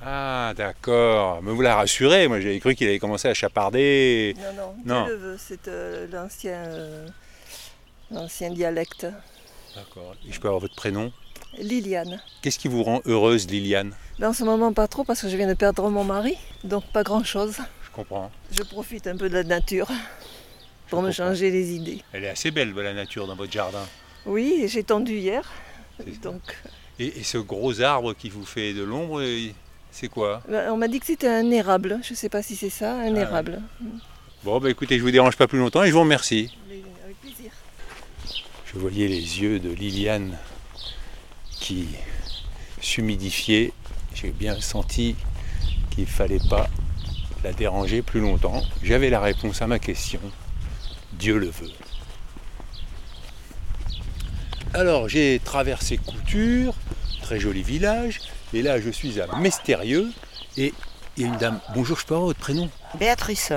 Ah, 0.05 0.51
d'accord. 0.57 1.41
Me 1.43 1.53
vous 1.53 1.61
la 1.61 1.77
rassurez. 1.77 2.27
Moi, 2.27 2.41
j'avais 2.41 2.59
cru 2.59 2.75
qu'il 2.75 2.89
avait 2.89 2.99
commencé 2.99 3.29
à 3.29 3.33
chaparder. 3.33 4.35
Non, 4.37 4.53
non, 4.53 4.75
Non. 4.85 5.05
Dieu 5.05 5.13
le 5.13 5.17
veut, 5.17 5.37
c'est 5.39 5.69
euh, 5.69 6.07
l'ancien, 6.11 6.57
euh, 6.65 7.07
l'ancien 8.11 8.49
dialecte. 8.51 9.07
D'accord. 9.75 10.15
Et 10.27 10.31
je 10.31 10.39
peux 10.39 10.47
avoir 10.47 10.61
votre 10.61 10.75
prénom 10.75 11.11
Liliane. 11.57 12.21
Qu'est-ce 12.41 12.59
qui 12.59 12.67
vous 12.67 12.83
rend 12.83 13.01
heureuse, 13.05 13.47
Liliane 13.49 13.93
Dans 14.19 14.33
ce 14.33 14.43
moment, 14.43 14.73
pas 14.73 14.87
trop 14.87 15.03
parce 15.03 15.21
que 15.21 15.29
je 15.29 15.37
viens 15.37 15.47
de 15.47 15.53
perdre 15.53 15.89
mon 15.89 16.03
mari, 16.03 16.35
donc 16.63 16.83
pas 16.91 17.03
grand-chose. 17.03 17.57
Je 17.85 17.89
comprends. 17.93 18.29
Je 18.51 18.63
profite 18.63 19.07
un 19.07 19.15
peu 19.15 19.29
de 19.29 19.35
la 19.35 19.43
nature 19.43 19.87
pour 20.89 21.01
me 21.01 21.07
comprends. 21.09 21.11
changer 21.29 21.51
les 21.51 21.73
idées. 21.73 22.01
Elle 22.13 22.25
est 22.25 22.29
assez 22.29 22.51
belle, 22.51 22.73
la 22.73 22.93
nature, 22.93 23.27
dans 23.27 23.35
votre 23.35 23.51
jardin. 23.51 23.85
Oui, 24.25 24.65
j'ai 24.67 24.83
tendu 24.83 25.17
hier, 25.17 25.49
donc 26.21 26.41
Et, 26.99 27.19
et 27.19 27.23
ce 27.23 27.37
gros 27.37 27.79
arbre 27.81 28.13
qui 28.13 28.29
vous 28.29 28.45
fait 28.45 28.73
de 28.73 28.83
l'ombre, 28.83 29.21
euh, 29.21 29.49
c'est 29.91 30.07
quoi 30.09 30.41
ben, 30.49 30.71
on 30.71 30.77
m'a 30.77 30.87
dit 30.87 30.99
que 30.99 31.05
c'était 31.05 31.27
un 31.27 31.49
érable. 31.51 31.99
Je 32.03 32.11
ne 32.11 32.15
sais 32.17 32.29
pas 32.29 32.41
si 32.41 32.55
c'est 32.55 32.69
ça, 32.69 32.95
un 32.95 33.13
ouais. 33.13 33.21
érable. 33.21 33.61
Bon, 34.43 34.59
bah 34.59 34.69
écoutez, 34.69 34.97
je 34.97 35.03
vous 35.03 35.11
dérange 35.11 35.37
pas 35.37 35.47
plus 35.47 35.59
longtemps 35.59 35.83
et 35.83 35.87
je 35.87 35.93
vous 35.93 36.01
remercie. 36.01 36.55
Je 38.75 38.81
voyais 38.81 39.07
les 39.07 39.41
yeux 39.41 39.59
de 39.61 39.69
Liliane 39.69 40.37
qui 41.49 41.87
s'humidifiaient. 42.81 43.71
J'ai 44.13 44.31
bien 44.31 44.59
senti 44.59 45.15
qu'il 45.91 46.05
fallait 46.05 46.41
pas 46.49 46.67
la 47.45 47.53
déranger 47.53 48.01
plus 48.01 48.19
longtemps. 48.19 48.61
J'avais 48.83 49.09
la 49.09 49.21
réponse 49.21 49.61
à 49.61 49.67
ma 49.67 49.79
question. 49.79 50.19
Dieu 51.13 51.37
le 51.37 51.47
veut. 51.47 51.71
Alors 54.73 55.07
j'ai 55.07 55.39
traversé 55.41 55.95
Couture, 55.95 56.73
très 57.21 57.39
joli 57.39 57.63
village, 57.63 58.19
et 58.53 58.61
là 58.61 58.81
je 58.81 58.89
suis 58.89 59.21
à 59.21 59.27
Mestérieux, 59.37 60.11
et 60.57 60.73
il 61.15 61.23
y 61.23 61.25
a 61.25 61.29
une 61.29 61.37
dame. 61.37 61.61
Bonjour, 61.73 61.97
je 61.97 62.05
peux 62.05 62.15
avoir 62.15 62.27
votre 62.27 62.41
prénom? 62.41 62.69
Béatrice, 62.99 63.53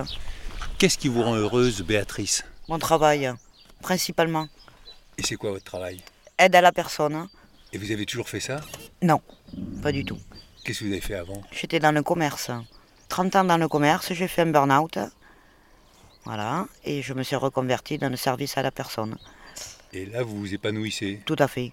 Qu'est-ce 0.79 0.97
qui 0.97 1.09
vous 1.09 1.25
rend 1.25 1.35
heureuse, 1.35 1.83
Béatrice? 1.83 2.45
Mon 2.69 2.79
travail, 2.79 3.33
principalement. 3.83 4.47
Et 5.19 5.23
c'est 5.23 5.37
quoi 5.37 5.51
votre 5.51 5.65
travail 5.65 6.01
Aide 6.39 6.55
à 6.55 6.61
la 6.61 6.73
personne. 6.73 7.29
Et 7.73 7.79
vous 7.79 7.91
avez 7.91 8.07
toujours 8.07 8.29
fait 8.29 8.41
ça 8.41 8.61
Non, 9.03 9.21
pas 9.83 9.93
du 9.93 10.05
tout. 10.05 10.19
Qu'est-ce 10.65 10.81
que 10.81 10.85
vous 10.85 10.93
avez 10.93 11.01
fait 11.01 11.15
avant 11.17 11.43
J'étais 11.53 11.81
dans 11.81 11.93
le 11.93 12.03
commerce. 12.03 12.51
30 13.09 13.37
ans 13.37 13.45
dans 13.45 13.57
le 13.59 13.69
commerce, 13.69 14.13
j'ai 14.13 14.29
fait 14.29 14.43
un 14.43 14.47
burn-out. 14.53 14.99
Voilà, 16.25 16.67
et 16.85 17.01
je 17.03 17.15
me 17.15 17.23
suis 17.23 17.37
reconverti 17.37 17.97
dans 17.99 18.11
le 18.11 18.17
service 18.17 18.57
à 18.59 18.63
la 18.63 18.71
personne. 18.71 19.17
Et 19.93 20.05
là, 20.07 20.23
vous 20.23 20.39
vous 20.39 20.55
épanouissez. 20.55 21.23
Tout 21.25 21.37
à 21.39 21.49
fait. 21.49 21.67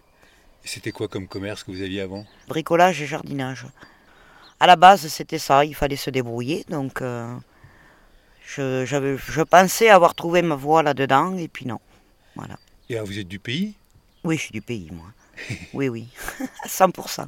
Et 0.64 0.68
C'était 0.68 0.92
quoi 0.92 1.08
comme 1.08 1.28
commerce 1.28 1.64
que 1.64 1.72
vous 1.72 1.82
aviez 1.82 2.02
avant 2.02 2.26
Bricolage 2.48 3.02
et 3.02 3.06
jardinage. 3.06 3.66
À 4.60 4.68
la 4.68 4.78
base, 4.78 5.06
c'était 5.08 5.38
ça, 5.40 5.66
il 5.66 5.76
fallait 5.76 5.98
se 5.98 6.10
débrouiller. 6.10 6.66
Donc, 6.70 7.02
euh, 7.02 7.36
je, 8.48 8.86
j'avais- 8.86 9.18
je 9.18 9.42
pensais 9.42 9.90
avoir 9.90 10.16
trouvé 10.16 10.42
ma 10.42 10.56
voie 10.56 10.82
là-dedans, 10.82 11.36
et 11.38 11.50
puis 11.50 11.66
non. 11.66 11.80
Voilà. 12.36 12.58
Et 12.90 12.96
alors, 12.96 13.08
vous 13.08 13.18
êtes 13.20 13.28
du 13.28 13.40
pays? 13.40 13.74
Oui, 14.24 14.38
je 14.38 14.42
suis 14.44 14.52
du 14.52 14.62
pays, 14.62 14.90
moi. 14.92 15.08
Oui, 15.74 15.90
oui. 15.90 16.08
100%. 16.68 17.26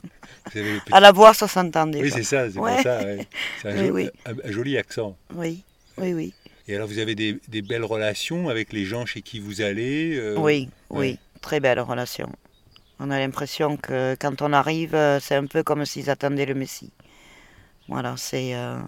Le 0.55 0.79
petit- 0.79 0.93
À 0.93 0.99
la 0.99 1.11
voix, 1.11 1.33
ça 1.33 1.47
s'entend 1.47 1.87
déjà. 1.87 2.03
Oui, 2.05 2.11
c'est 2.11 2.23
ça, 2.23 2.49
c'est 2.49 2.57
Ouais. 2.57 2.73
pour 2.75 2.81
ça. 2.83 3.03
ouais. 3.03 3.27
C'est 3.61 3.69
un, 3.69 3.75
Oui, 3.81 3.87
jo- 3.87 3.93
oui. 3.93 4.09
un- 4.25 4.47
un 4.47 4.51
joli 4.51 4.77
accent. 4.77 5.17
Oui, 5.33 5.63
oui, 5.97 6.13
oui. 6.13 6.33
Et 6.67 6.75
alors, 6.75 6.87
vous 6.87 6.99
avez 6.99 7.15
des, 7.15 7.39
des 7.47 7.61
belles 7.61 7.83
relations 7.85 8.49
avec 8.49 8.71
les 8.73 8.85
gens 8.85 9.05
chez 9.05 9.21
qui 9.21 9.39
vous 9.39 9.61
allez 9.61 10.15
euh, 10.17 10.35
Oui, 10.37 10.69
ouais. 10.89 10.97
oui, 10.99 11.19
très 11.41 11.59
belle 11.59 11.79
relation. 11.79 12.29
On 12.99 13.09
a 13.11 13.19
l'impression 13.19 13.77
que 13.77 14.15
quand 14.19 14.41
on 14.41 14.53
arrive, 14.53 14.95
euh, 14.95 15.19
c'est 15.19 15.35
un 15.35 15.45
peu 15.45 15.63
comme 15.63 15.85
s'ils 15.85 16.09
attendaient 16.09 16.45
le 16.45 16.55
Messie. 16.55 16.91
Voilà, 17.87 18.15
c'est 18.17 18.53
euh, 18.55 18.79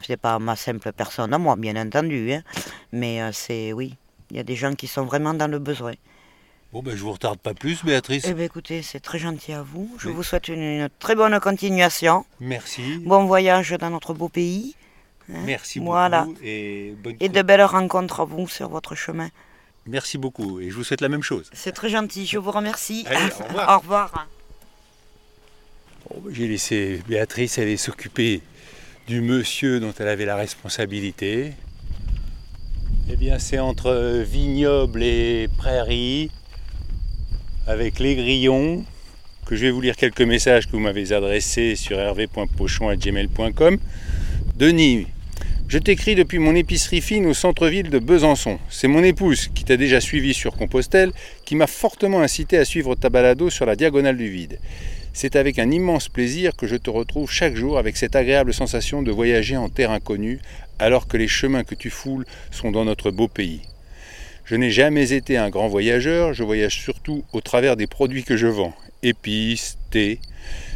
c'est 0.00 0.16
pas 0.16 0.38
ma 0.38 0.54
simple 0.54 0.92
personne 0.92 1.32
à 1.34 1.38
moi, 1.38 1.56
bien 1.56 1.74
entendu, 1.76 2.32
hein, 2.32 2.42
mais 2.92 3.20
euh, 3.22 3.30
c'est 3.32 3.72
oui, 3.72 3.96
il 4.30 4.36
y 4.36 4.40
a 4.40 4.42
des 4.42 4.56
gens 4.56 4.74
qui 4.74 4.86
sont 4.86 5.04
vraiment 5.04 5.34
dans 5.34 5.48
le 5.50 5.58
besoin. 5.58 5.92
Bon, 6.72 6.82
ben, 6.82 6.94
je 6.96 7.00
vous 7.02 7.12
retarde 7.12 7.38
pas 7.38 7.54
plus, 7.54 7.82
Béatrice. 7.82 8.26
Eh 8.28 8.34
bien, 8.34 8.44
écoutez, 8.44 8.82
c'est 8.82 9.00
très 9.00 9.18
gentil 9.18 9.52
à 9.54 9.62
vous. 9.62 9.90
Je 9.98 10.08
Oui. 10.08 10.14
vous 10.14 10.22
souhaite 10.22 10.48
une, 10.48 10.60
une 10.62 10.88
très 10.98 11.14
bonne 11.14 11.38
continuation. 11.40 12.26
Merci. 12.40 12.98
Bon 12.98 13.24
voyage 13.24 13.70
dans 13.70 13.88
notre 13.90 14.12
beau 14.12 14.28
pays. 14.28 14.74
hein. 15.32 15.40
Merci 15.46 15.78
beaucoup. 15.80 15.92
Voilà. 15.92 16.26
Et, 16.42 16.94
bonne 17.02 17.16
Et 17.20 17.28
co- 17.28 17.34
de 17.34 17.42
belles 17.42 17.62
rencontres 17.62 18.20
à 18.20 18.24
vous 18.26 18.46
sur 18.48 18.68
votre 18.68 18.94
chemin. 18.94 19.30
Merci 19.86 20.18
beaucoup. 20.18 20.60
Et 20.60 20.68
je 20.68 20.74
vous 20.74 20.84
souhaite 20.84 21.00
la 21.00 21.08
même 21.08 21.22
chose. 21.22 21.48
C'est 21.54 21.72
très 21.72 21.88
gentil, 21.88 22.26
je 22.26 22.36
vous 22.36 22.50
remercie. 22.50 23.06
Allez, 23.08 23.32
au 23.32 23.44
revoir. 23.48 23.74
Au 23.74 23.78
revoir. 23.80 24.28
Bon, 26.10 26.20
ben, 26.20 26.34
J'ai 26.34 26.48
laissé 26.48 27.02
Béatrice 27.08 27.58
aller 27.58 27.78
s'occuper 27.78 28.42
du 29.06 29.22
monsieur 29.22 29.80
dont 29.80 29.94
elle 29.98 30.08
avait 30.08 30.26
la 30.26 30.36
responsabilité. 30.36 31.54
Eh 33.10 33.16
bien, 33.16 33.38
c'est 33.38 33.58
entre 33.58 34.22
vignoble 34.22 35.02
et 35.02 35.48
prairie, 35.56 36.30
avec 37.66 38.00
les 38.00 38.14
grillons, 38.14 38.84
que 39.46 39.56
je 39.56 39.62
vais 39.62 39.70
vous 39.70 39.80
lire 39.80 39.96
quelques 39.96 40.20
messages 40.20 40.66
que 40.66 40.72
vous 40.72 40.80
m'avez 40.80 41.12
adressés 41.12 41.74
sur 41.74 41.98
hervé.pochon.gmail.com. 41.98 43.78
Denis, 44.56 45.06
je 45.68 45.78
t'écris 45.78 46.16
depuis 46.16 46.38
mon 46.38 46.54
épicerie 46.54 47.00
fine 47.00 47.24
au 47.24 47.32
centre-ville 47.32 47.88
de 47.88 47.98
Besançon. 47.98 48.58
C'est 48.68 48.88
mon 48.88 49.02
épouse, 49.02 49.48
qui 49.54 49.64
t'a 49.64 49.78
déjà 49.78 50.02
suivi 50.02 50.34
sur 50.34 50.54
Compostelle, 50.54 51.12
qui 51.46 51.56
m'a 51.56 51.66
fortement 51.66 52.20
incité 52.20 52.58
à 52.58 52.66
suivre 52.66 52.94
ta 52.94 53.08
balado 53.08 53.48
sur 53.48 53.64
la 53.64 53.74
diagonale 53.74 54.18
du 54.18 54.28
vide. 54.28 54.58
C'est 55.14 55.34
avec 55.34 55.58
un 55.58 55.70
immense 55.70 56.10
plaisir 56.10 56.54
que 56.54 56.66
je 56.66 56.76
te 56.76 56.90
retrouve 56.90 57.30
chaque 57.30 57.56
jour 57.56 57.78
avec 57.78 57.96
cette 57.96 58.16
agréable 58.16 58.52
sensation 58.52 59.02
de 59.02 59.10
voyager 59.10 59.56
en 59.56 59.70
terre 59.70 59.92
inconnue 59.92 60.40
alors 60.78 61.08
que 61.08 61.16
les 61.16 61.28
chemins 61.28 61.64
que 61.64 61.74
tu 61.74 61.90
foules 61.90 62.26
sont 62.50 62.70
dans 62.70 62.84
notre 62.84 63.10
beau 63.10 63.28
pays. 63.28 63.62
Je 64.44 64.56
n'ai 64.56 64.70
jamais 64.70 65.12
été 65.12 65.36
un 65.36 65.50
grand 65.50 65.68
voyageur, 65.68 66.32
je 66.32 66.42
voyage 66.42 66.80
surtout 66.80 67.24
au 67.32 67.40
travers 67.40 67.76
des 67.76 67.86
produits 67.86 68.24
que 68.24 68.36
je 68.36 68.46
vends. 68.46 68.74
Épices, 69.02 69.76
thé. 69.90 70.20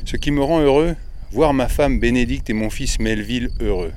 Ce 0.05 0.17
qui 0.17 0.31
me 0.31 0.43
rend 0.43 0.61
heureux, 0.61 0.95
voir 1.33 1.55
ma 1.55 1.69
femme 1.69 1.99
Bénédicte 1.99 2.51
et 2.51 2.53
mon 2.53 2.69
fils 2.69 2.99
Melville 2.99 3.51
heureux. 3.61 3.93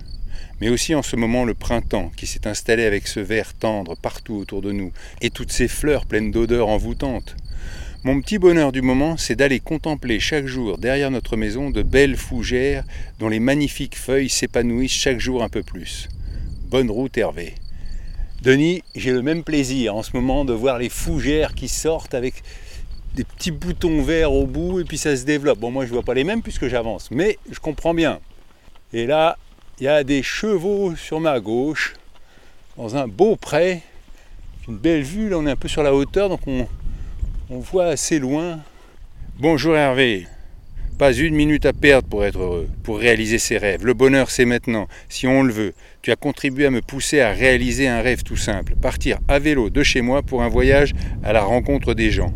Mais 0.62 0.70
aussi 0.70 0.96
en 0.96 1.02
ce 1.02 1.18
moment 1.18 1.44
le 1.44 1.54
printemps 1.54 2.10
qui 2.16 2.26
s'est 2.26 2.48
installé 2.48 2.86
avec 2.86 3.08
ce 3.08 3.20
vert 3.20 3.54
tendre 3.54 3.96
partout 3.98 4.36
autour 4.36 4.62
de 4.62 4.72
nous 4.72 4.94
et 5.22 5.30
toutes 5.30 5.52
ces 5.52 5.68
fleurs 5.68 6.06
pleines 6.06 6.32
d'odeurs 6.32 6.70
envoûtantes. 6.70 7.36
Mon 8.06 8.22
petit 8.22 8.38
bonheur 8.38 8.72
du 8.72 8.84
moment, 8.84 9.18
c'est 9.18 9.36
d'aller 9.36 9.60
contempler 9.60 10.20
chaque 10.20 10.46
jour 10.46 10.78
derrière 10.78 11.10
notre 11.10 11.38
maison 11.38 11.72
de 11.72 11.82
belles 11.82 12.18
fougères 12.18 12.84
dont 13.18 13.30
les 13.30 13.40
magnifiques 13.40 13.98
feuilles 13.98 14.30
s'épanouissent 14.30 14.92
chaque 14.92 15.20
jour 15.20 15.42
un 15.42 15.50
peu 15.50 15.64
plus. 15.64 16.08
Bonne 16.70 16.92
route 16.92 17.18
Hervé. 17.18 17.56
Denis, 18.44 18.84
j'ai 18.94 19.12
le 19.12 19.24
même 19.24 19.44
plaisir 19.44 19.96
en 19.96 20.04
ce 20.04 20.12
moment 20.14 20.46
de 20.46 20.54
voir 20.54 20.78
les 20.78 20.90
fougères 20.90 21.56
qui 21.56 21.68
sortent 21.68 22.14
avec 22.14 22.44
des 23.16 23.24
petits 23.24 23.50
boutons 23.50 24.04
verts 24.04 24.34
au 24.34 24.46
bout 24.46 24.82
et 24.82 24.84
puis 24.84 25.00
ça 25.00 25.18
se 25.18 25.26
développe. 25.26 25.58
Bon, 25.58 25.72
moi 25.72 25.88
je 25.88 25.92
vois 25.92 26.04
pas 26.04 26.14
les 26.14 26.24
mêmes 26.24 26.44
puisque 26.44 26.68
j'avance, 26.68 27.10
mais 27.10 27.40
je 27.50 27.60
comprends 27.60 27.96
bien. 27.96 28.20
Et 28.94 29.08
là, 29.08 29.36
il 29.80 29.86
y 29.86 29.88
a 29.88 30.04
des 30.04 30.22
chevaux 30.22 30.96
sur 30.96 31.20
ma 31.20 31.40
gauche, 31.40 31.96
dans 32.78 32.98
un 32.98 33.08
beau 33.08 33.36
pré, 33.36 33.82
une 34.68 34.78
belle 34.78 35.02
vue. 35.02 35.28
Là, 35.28 35.40
on 35.40 35.48
est 35.48 35.52
un 35.52 35.56
peu 35.56 35.68
sur 35.68 35.82
la 35.82 35.96
hauteur, 35.96 36.30
donc 36.30 36.42
on, 36.46 36.68
on 37.50 37.60
voit 37.60 37.86
assez 37.86 38.20
loin. 38.20 38.60
Bonjour 39.40 39.76
Hervé. 39.76 40.28
Pas 40.98 41.14
une 41.14 41.36
minute 41.36 41.66
à 41.66 41.74
perdre 41.74 42.08
pour 42.08 42.24
être 42.24 42.40
heureux, 42.40 42.70
pour 42.84 42.98
réaliser 42.98 43.38
ses 43.38 43.58
rêves. 43.58 43.86
Le 43.86 43.94
bonheur, 43.94 44.32
c'est 44.32 44.46
maintenant, 44.46 44.88
si 45.10 45.28
on 45.28 45.44
le 45.44 45.52
veut. 45.52 45.74
Tu 46.02 46.12
as 46.12 46.16
contribué 46.16 46.66
à 46.66 46.72
me 46.72 46.82
pousser 46.82 47.20
à 47.20 47.32
réaliser 47.32 47.88
un 47.88 48.02
rêve 48.02 48.24
tout 48.24 48.38
simple. 48.38 48.76
Partir 48.82 49.20
à 49.28 49.38
vélo 49.38 49.70
de 49.70 49.84
chez 49.84 50.02
moi 50.02 50.24
pour 50.24 50.42
un 50.42 50.48
voyage 50.48 50.94
à 51.24 51.34
la 51.34 51.44
rencontre 51.44 51.94
des 51.94 52.12
gens. 52.12 52.34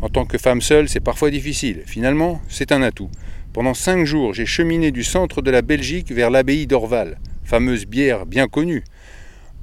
En 0.00 0.08
tant 0.08 0.24
que 0.24 0.38
femme 0.38 0.62
seule, 0.62 0.88
c'est 0.88 1.00
parfois 1.00 1.30
difficile. 1.30 1.82
Finalement, 1.86 2.40
c'est 2.48 2.72
un 2.72 2.82
atout. 2.82 3.10
Pendant 3.52 3.74
cinq 3.74 4.06
jours, 4.06 4.32
j'ai 4.32 4.46
cheminé 4.46 4.90
du 4.90 5.04
centre 5.04 5.42
de 5.42 5.50
la 5.50 5.62
Belgique 5.62 6.10
vers 6.10 6.30
l'abbaye 6.30 6.66
d'Orval, 6.66 7.18
fameuse 7.44 7.84
bière 7.84 8.24
bien 8.24 8.48
connue, 8.48 8.82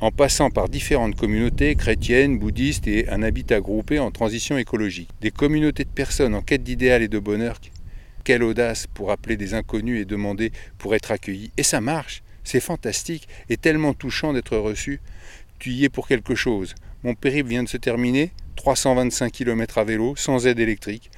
en 0.01 0.11
passant 0.11 0.49
par 0.49 0.69
différentes 0.69 1.15
communautés 1.15 1.75
chrétiennes, 1.75 2.39
bouddhistes 2.39 2.87
et 2.87 3.09
un 3.09 3.21
habitat 3.21 3.59
groupé 3.59 3.99
en 3.99 4.11
transition 4.11 4.57
écologique. 4.57 5.09
Des 5.21 5.31
communautés 5.31 5.83
de 5.83 5.89
personnes 5.89 6.35
en 6.35 6.41
quête 6.41 6.63
d'idéal 6.63 7.01
et 7.01 7.07
de 7.07 7.19
bonheur 7.19 7.59
quelle 8.23 8.43
audace 8.43 8.85
pour 8.85 9.11
appeler 9.11 9.37
des 9.37 9.55
inconnus 9.55 9.99
et 9.99 10.05
demander 10.05 10.51
pour 10.77 10.93
être 10.93 11.09
accueilli. 11.09 11.51
Et 11.57 11.63
ça 11.63 11.81
marche, 11.81 12.21
c'est 12.43 12.59
fantastique 12.59 13.27
et 13.49 13.57
tellement 13.57 13.93
touchant 13.93 14.33
d'être 14.33 14.55
reçu. 14.57 15.01
Tu 15.57 15.71
y 15.71 15.85
es 15.85 15.89
pour 15.89 16.07
quelque 16.07 16.35
chose. 16.35 16.75
Mon 17.03 17.15
périple 17.15 17.49
vient 17.49 17.63
de 17.63 17.69
se 17.69 17.77
terminer, 17.77 18.31
325 18.55 19.31
km 19.31 19.79
à 19.79 19.83
vélo, 19.83 20.15
sans 20.15 20.45
aide 20.45 20.59
électrique. 20.59 21.09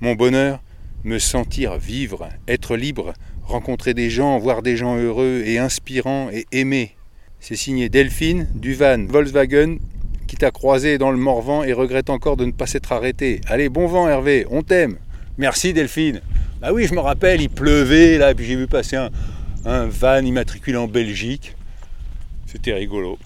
Mon 0.00 0.14
bonheur, 0.14 0.62
me 1.02 1.18
sentir 1.18 1.76
vivre, 1.76 2.28
être 2.46 2.76
libre, 2.76 3.14
rencontrer 3.42 3.94
des 3.94 4.10
gens, 4.10 4.38
voir 4.38 4.62
des 4.62 4.76
gens 4.76 4.96
heureux 4.96 5.42
et 5.44 5.58
inspirants 5.58 6.30
et 6.30 6.46
aimés. 6.52 6.94
C'est 7.40 7.56
signé 7.56 7.88
Delphine, 7.88 8.46
Duvan, 8.54 9.06
Volkswagen, 9.08 9.78
qui 10.26 10.36
t'a 10.36 10.50
croisé 10.50 10.98
dans 10.98 11.10
le 11.10 11.16
Morvan 11.16 11.64
et 11.64 11.72
regrette 11.72 12.10
encore 12.10 12.36
de 12.36 12.44
ne 12.44 12.52
pas 12.52 12.66
s'être 12.66 12.92
arrêté. 12.92 13.40
Allez, 13.46 13.70
bon 13.70 13.86
vent 13.86 14.08
Hervé, 14.08 14.46
on 14.50 14.62
t'aime. 14.62 14.98
Merci 15.38 15.72
Delphine. 15.72 16.20
Bah 16.60 16.74
oui, 16.74 16.86
je 16.86 16.94
me 16.94 17.00
rappelle, 17.00 17.40
il 17.40 17.48
pleuvait 17.48 18.18
là, 18.18 18.34
puis 18.34 18.44
j'ai 18.44 18.56
vu 18.56 18.66
passer 18.66 18.96
un, 18.96 19.86
van 19.86 20.18
immatriculé 20.18 20.76
en 20.76 20.86
Belgique. 20.86 21.56
C'était 22.46 22.74
rigolo. 22.74 23.18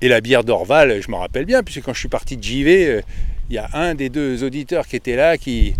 Et 0.00 0.06
la 0.06 0.20
bière 0.20 0.44
d'Orval, 0.44 1.02
je 1.02 1.10
me 1.10 1.16
rappelle 1.16 1.44
bien, 1.44 1.64
puisque 1.64 1.82
quand 1.82 1.92
je 1.92 1.98
suis 1.98 2.08
parti 2.08 2.36
de 2.36 2.42
JV, 2.42 2.86
euh, 2.86 3.02
il 3.50 3.56
y 3.56 3.58
a 3.58 3.68
un 3.72 3.96
des 3.96 4.10
deux 4.10 4.44
auditeurs 4.44 4.86
qui 4.86 4.94
était 4.94 5.16
là 5.16 5.36
qui 5.36 5.74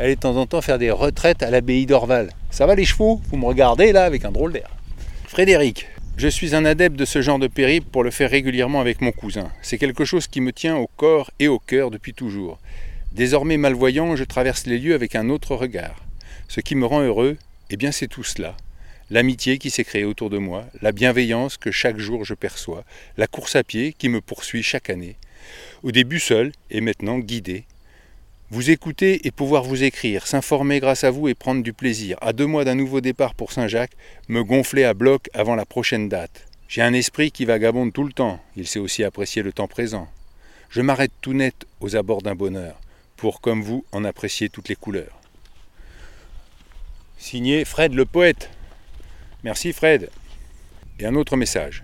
allait 0.00 0.16
de 0.16 0.20
temps 0.20 0.36
en 0.36 0.46
temps 0.46 0.60
faire 0.60 0.78
des 0.78 0.90
retraites 0.90 1.44
à 1.44 1.50
l'abbaye 1.50 1.86
d'Orval. 1.86 2.30
Ça 2.50 2.66
va 2.66 2.74
les 2.74 2.84
chevaux? 2.84 3.20
Vous 3.30 3.36
me 3.36 3.46
regardez 3.46 3.92
là 3.92 4.04
avec 4.04 4.24
un 4.24 4.32
drôle 4.32 4.52
d'air. 4.52 4.70
Frédéric, 5.28 5.86
je 6.16 6.28
suis 6.28 6.54
un 6.54 6.64
adepte 6.64 6.96
de 6.96 7.04
ce 7.04 7.20
genre 7.20 7.38
de 7.38 7.46
périple 7.46 7.88
pour 7.92 8.02
le 8.02 8.10
faire 8.10 8.30
régulièrement 8.30 8.80
avec 8.80 9.02
mon 9.02 9.12
cousin. 9.12 9.52
C'est 9.60 9.76
quelque 9.76 10.06
chose 10.06 10.26
qui 10.26 10.40
me 10.40 10.52
tient 10.52 10.76
au 10.76 10.88
corps 10.96 11.30
et 11.38 11.46
au 11.46 11.58
cœur 11.58 11.90
depuis 11.90 12.14
toujours. 12.14 12.58
Désormais 13.12 13.58
malvoyant, 13.58 14.16
je 14.16 14.24
traverse 14.24 14.66
les 14.66 14.78
lieux 14.78 14.94
avec 14.94 15.14
un 15.14 15.28
autre 15.28 15.54
regard. 15.54 16.02
Ce 16.48 16.60
qui 16.60 16.74
me 16.74 16.86
rend 16.86 17.02
heureux, 17.02 17.36
eh 17.68 17.76
bien 17.76 17.92
c'est 17.92 18.08
tout 18.08 18.24
cela. 18.24 18.56
L'amitié 19.10 19.58
qui 19.58 19.68
s'est 19.68 19.84
créée 19.84 20.04
autour 20.04 20.30
de 20.30 20.38
moi, 20.38 20.64
la 20.80 20.92
bienveillance 20.92 21.58
que 21.58 21.70
chaque 21.70 21.98
jour 21.98 22.24
je 22.24 22.34
perçois, 22.34 22.84
la 23.18 23.26
course 23.26 23.54
à 23.54 23.62
pied 23.62 23.92
qui 23.92 24.08
me 24.08 24.22
poursuit 24.22 24.62
chaque 24.62 24.88
année. 24.88 25.16
Au 25.82 25.92
début 25.92 26.18
seul 26.18 26.52
et 26.70 26.80
maintenant 26.80 27.18
guidé. 27.18 27.64
Vous 28.48 28.70
écouter 28.70 29.26
et 29.26 29.32
pouvoir 29.32 29.64
vous 29.64 29.82
écrire, 29.82 30.24
s'informer 30.24 30.78
grâce 30.78 31.02
à 31.02 31.10
vous 31.10 31.26
et 31.26 31.34
prendre 31.34 31.64
du 31.64 31.72
plaisir. 31.72 32.16
À 32.20 32.32
deux 32.32 32.46
mois 32.46 32.64
d'un 32.64 32.76
nouveau 32.76 33.00
départ 33.00 33.34
pour 33.34 33.50
Saint-Jacques, 33.50 33.96
me 34.28 34.44
gonfler 34.44 34.84
à 34.84 34.94
bloc 34.94 35.28
avant 35.34 35.56
la 35.56 35.64
prochaine 35.64 36.08
date. 36.08 36.46
J'ai 36.68 36.82
un 36.82 36.92
esprit 36.92 37.32
qui 37.32 37.44
vagabonde 37.44 37.92
tout 37.92 38.04
le 38.04 38.12
temps. 38.12 38.40
Il 38.56 38.68
sait 38.68 38.78
aussi 38.78 39.02
apprécier 39.02 39.42
le 39.42 39.52
temps 39.52 39.66
présent. 39.66 40.08
Je 40.70 40.80
m'arrête 40.80 41.10
tout 41.20 41.32
net 41.32 41.66
aux 41.80 41.96
abords 41.96 42.22
d'un 42.22 42.36
bonheur, 42.36 42.80
pour, 43.16 43.40
comme 43.40 43.62
vous, 43.62 43.84
en 43.90 44.04
apprécier 44.04 44.48
toutes 44.48 44.68
les 44.68 44.76
couleurs. 44.76 45.18
Signé 47.18 47.64
Fred 47.64 47.94
le 47.94 48.04
poète. 48.04 48.50
Merci 49.42 49.72
Fred. 49.72 50.08
Et 51.00 51.06
un 51.06 51.16
autre 51.16 51.36
message. 51.36 51.82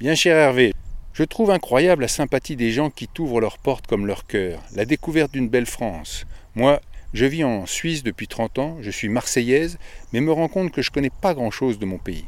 Bien 0.00 0.16
cher 0.16 0.36
Hervé, 0.36 0.74
je 1.16 1.24
trouve 1.24 1.50
incroyable 1.50 2.02
la 2.02 2.08
sympathie 2.08 2.56
des 2.56 2.72
gens 2.72 2.90
qui 2.90 3.08
t'ouvrent 3.08 3.40
leurs 3.40 3.56
portes 3.56 3.86
comme 3.86 4.06
leur 4.06 4.26
cœur, 4.26 4.62
la 4.74 4.84
découverte 4.84 5.32
d'une 5.32 5.48
belle 5.48 5.64
France. 5.64 6.26
Moi, 6.54 6.78
je 7.14 7.24
vis 7.24 7.42
en 7.42 7.64
Suisse 7.64 8.02
depuis 8.02 8.28
30 8.28 8.58
ans, 8.58 8.76
je 8.82 8.90
suis 8.90 9.08
marseillaise, 9.08 9.78
mais 10.12 10.20
me 10.20 10.30
rends 10.30 10.48
compte 10.48 10.72
que 10.72 10.82
je 10.82 10.90
connais 10.90 11.10
pas 11.22 11.32
grand-chose 11.32 11.78
de 11.78 11.86
mon 11.86 11.96
pays. 11.96 12.26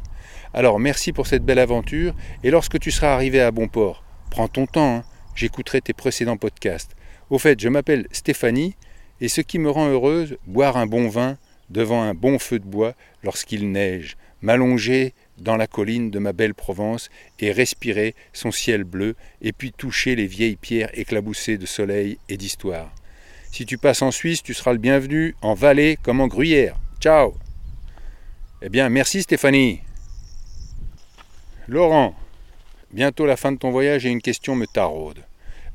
Alors 0.55 0.81
merci 0.81 1.13
pour 1.13 1.27
cette 1.27 1.45
belle 1.45 1.59
aventure, 1.59 2.15
et 2.43 2.51
lorsque 2.51 2.81
tu 2.81 2.91
seras 2.91 3.13
arrivé 3.13 3.43
à 3.43 3.51
bon 3.51 3.69
port, 3.69 4.03
prends 4.31 4.49
ton 4.49 4.65
temps, 4.65 4.97
hein. 4.97 5.05
j'écouterai 5.35 5.83
tes 5.83 5.93
précédents 5.93 6.39
podcasts. 6.39 6.97
Au 7.29 7.39
fait, 7.39 7.61
je 7.61 7.69
m'appelle 7.69 8.07
Stéphanie, 8.11 8.75
et 9.21 9.29
ce 9.29 9.43
qui 9.43 9.59
me 9.59 9.69
rend 9.69 9.89
heureuse, 9.89 10.39
boire 10.47 10.79
un 10.79 10.87
bon 10.87 11.11
vin, 11.11 11.37
devant 11.69 12.01
un 12.01 12.15
bon 12.15 12.39
feu 12.39 12.59
de 12.59 12.65
bois 12.65 12.95
lorsqu'il 13.23 13.71
neige, 13.71 14.17
m'allonger 14.41 15.13
dans 15.41 15.57
la 15.57 15.67
colline 15.67 16.11
de 16.11 16.19
ma 16.19 16.33
belle 16.33 16.55
Provence 16.55 17.11
et 17.39 17.53
respirer 17.53 18.15
son 18.33 18.51
ciel 18.51 18.85
bleu 18.85 19.15
et 19.41 19.53
puis 19.53 19.73
toucher 19.73 20.17
les 20.17 20.27
vieilles 20.27 20.57
pierres 20.57 20.91
éclaboussées 20.95 21.59
de 21.59 21.67
soleil 21.67 22.19
et 22.29 22.37
d'histoire. 22.37 22.93
Si 23.51 23.67
tu 23.67 23.79
passes 23.79 24.03
en 24.03 24.11
Suisse, 24.11 24.43
tu 24.43 24.55
seras 24.55 24.73
le 24.73 24.79
bienvenu 24.79 25.35
en 25.43 25.55
Valais 25.55 25.99
comme 26.03 26.21
en 26.21 26.27
Gruyère. 26.27 26.77
Ciao 27.01 27.35
Eh 28.63 28.69
bien, 28.69 28.89
merci 28.89 29.23
Stéphanie. 29.23 29.81
Laurent, 31.67 32.15
bientôt 32.93 33.27
la 33.27 33.37
fin 33.37 33.53
de 33.53 33.59
ton 33.59 33.71
voyage 33.71 34.07
et 34.07 34.11
une 34.11 34.23
question 34.23 34.57
me 34.57 34.67
taraude. 34.67 35.25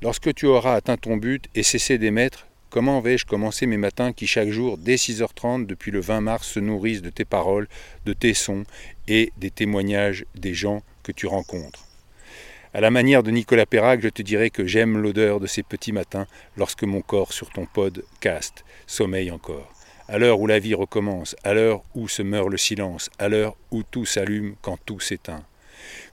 Lorsque 0.02 0.34
tu 0.34 0.46
auras 0.46 0.76
atteint 0.76 0.98
ton 0.98 1.18
but 1.18 1.46
et 1.56 1.64
cessé 1.64 1.98
d'émettre, 1.98 2.48
Comment 2.74 3.02
vais-je 3.02 3.28
commencer 3.28 3.68
mes 3.68 3.78
matins 3.78 4.14
qui 4.14 4.26
chaque 4.26 4.50
jour, 4.50 4.80
dès 4.80 4.96
6h30 4.96 5.68
depuis 5.68 5.92
le 5.92 6.00
20 6.00 6.22
mars, 6.22 6.48
se 6.48 6.60
nourrissent 6.60 7.04
de 7.04 7.12
tes 7.12 7.24
paroles, 7.24 7.68
de 8.08 8.14
tes 8.14 8.34
sons 8.34 8.64
et 9.08 9.32
des 9.38 9.52
témoignages 9.52 10.26
des 10.36 10.54
gens 10.54 10.82
que 11.04 11.12
tu 11.12 11.28
rencontres 11.28 11.86
À 12.74 12.82
la 12.82 12.92
manière 12.92 13.24
de 13.24 13.32
Nicolas 13.32 13.66
Perrac, 13.66 14.02
je 14.02 14.10
te 14.10 14.22
dirais 14.22 14.50
que 14.50 14.66
j'aime 14.66 14.98
l'odeur 14.98 15.40
de 15.40 15.48
ces 15.48 15.64
petits 15.64 15.92
matins 15.92 16.28
lorsque 16.58 16.84
mon 16.84 17.02
corps 17.02 17.34
sur 17.34 17.50
ton 17.50 17.66
pod 17.66 18.04
caste, 18.20 18.64
sommeille 18.88 19.32
encore. 19.32 19.72
À 20.08 20.18
l'heure 20.18 20.40
où 20.40 20.48
la 20.48 20.60
vie 20.60 20.74
recommence, 20.74 21.36
à 21.44 21.54
l'heure 21.54 21.84
où 21.96 22.08
se 22.08 22.22
meurt 22.22 22.50
le 22.50 22.58
silence, 22.58 23.10
à 23.20 23.30
l'heure 23.30 23.56
où 23.72 23.84
tout 23.84 24.06
s'allume 24.06 24.56
quand 24.62 24.78
tout 24.86 25.00
s'éteint. 25.00 25.46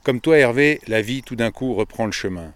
Comme 0.03 0.21
toi 0.21 0.37
Hervé, 0.37 0.79
la 0.87 1.01
vie 1.01 1.23
tout 1.23 1.35
d'un 1.35 1.51
coup 1.51 1.73
reprend 1.73 2.05
le 2.05 2.11
chemin. 2.11 2.53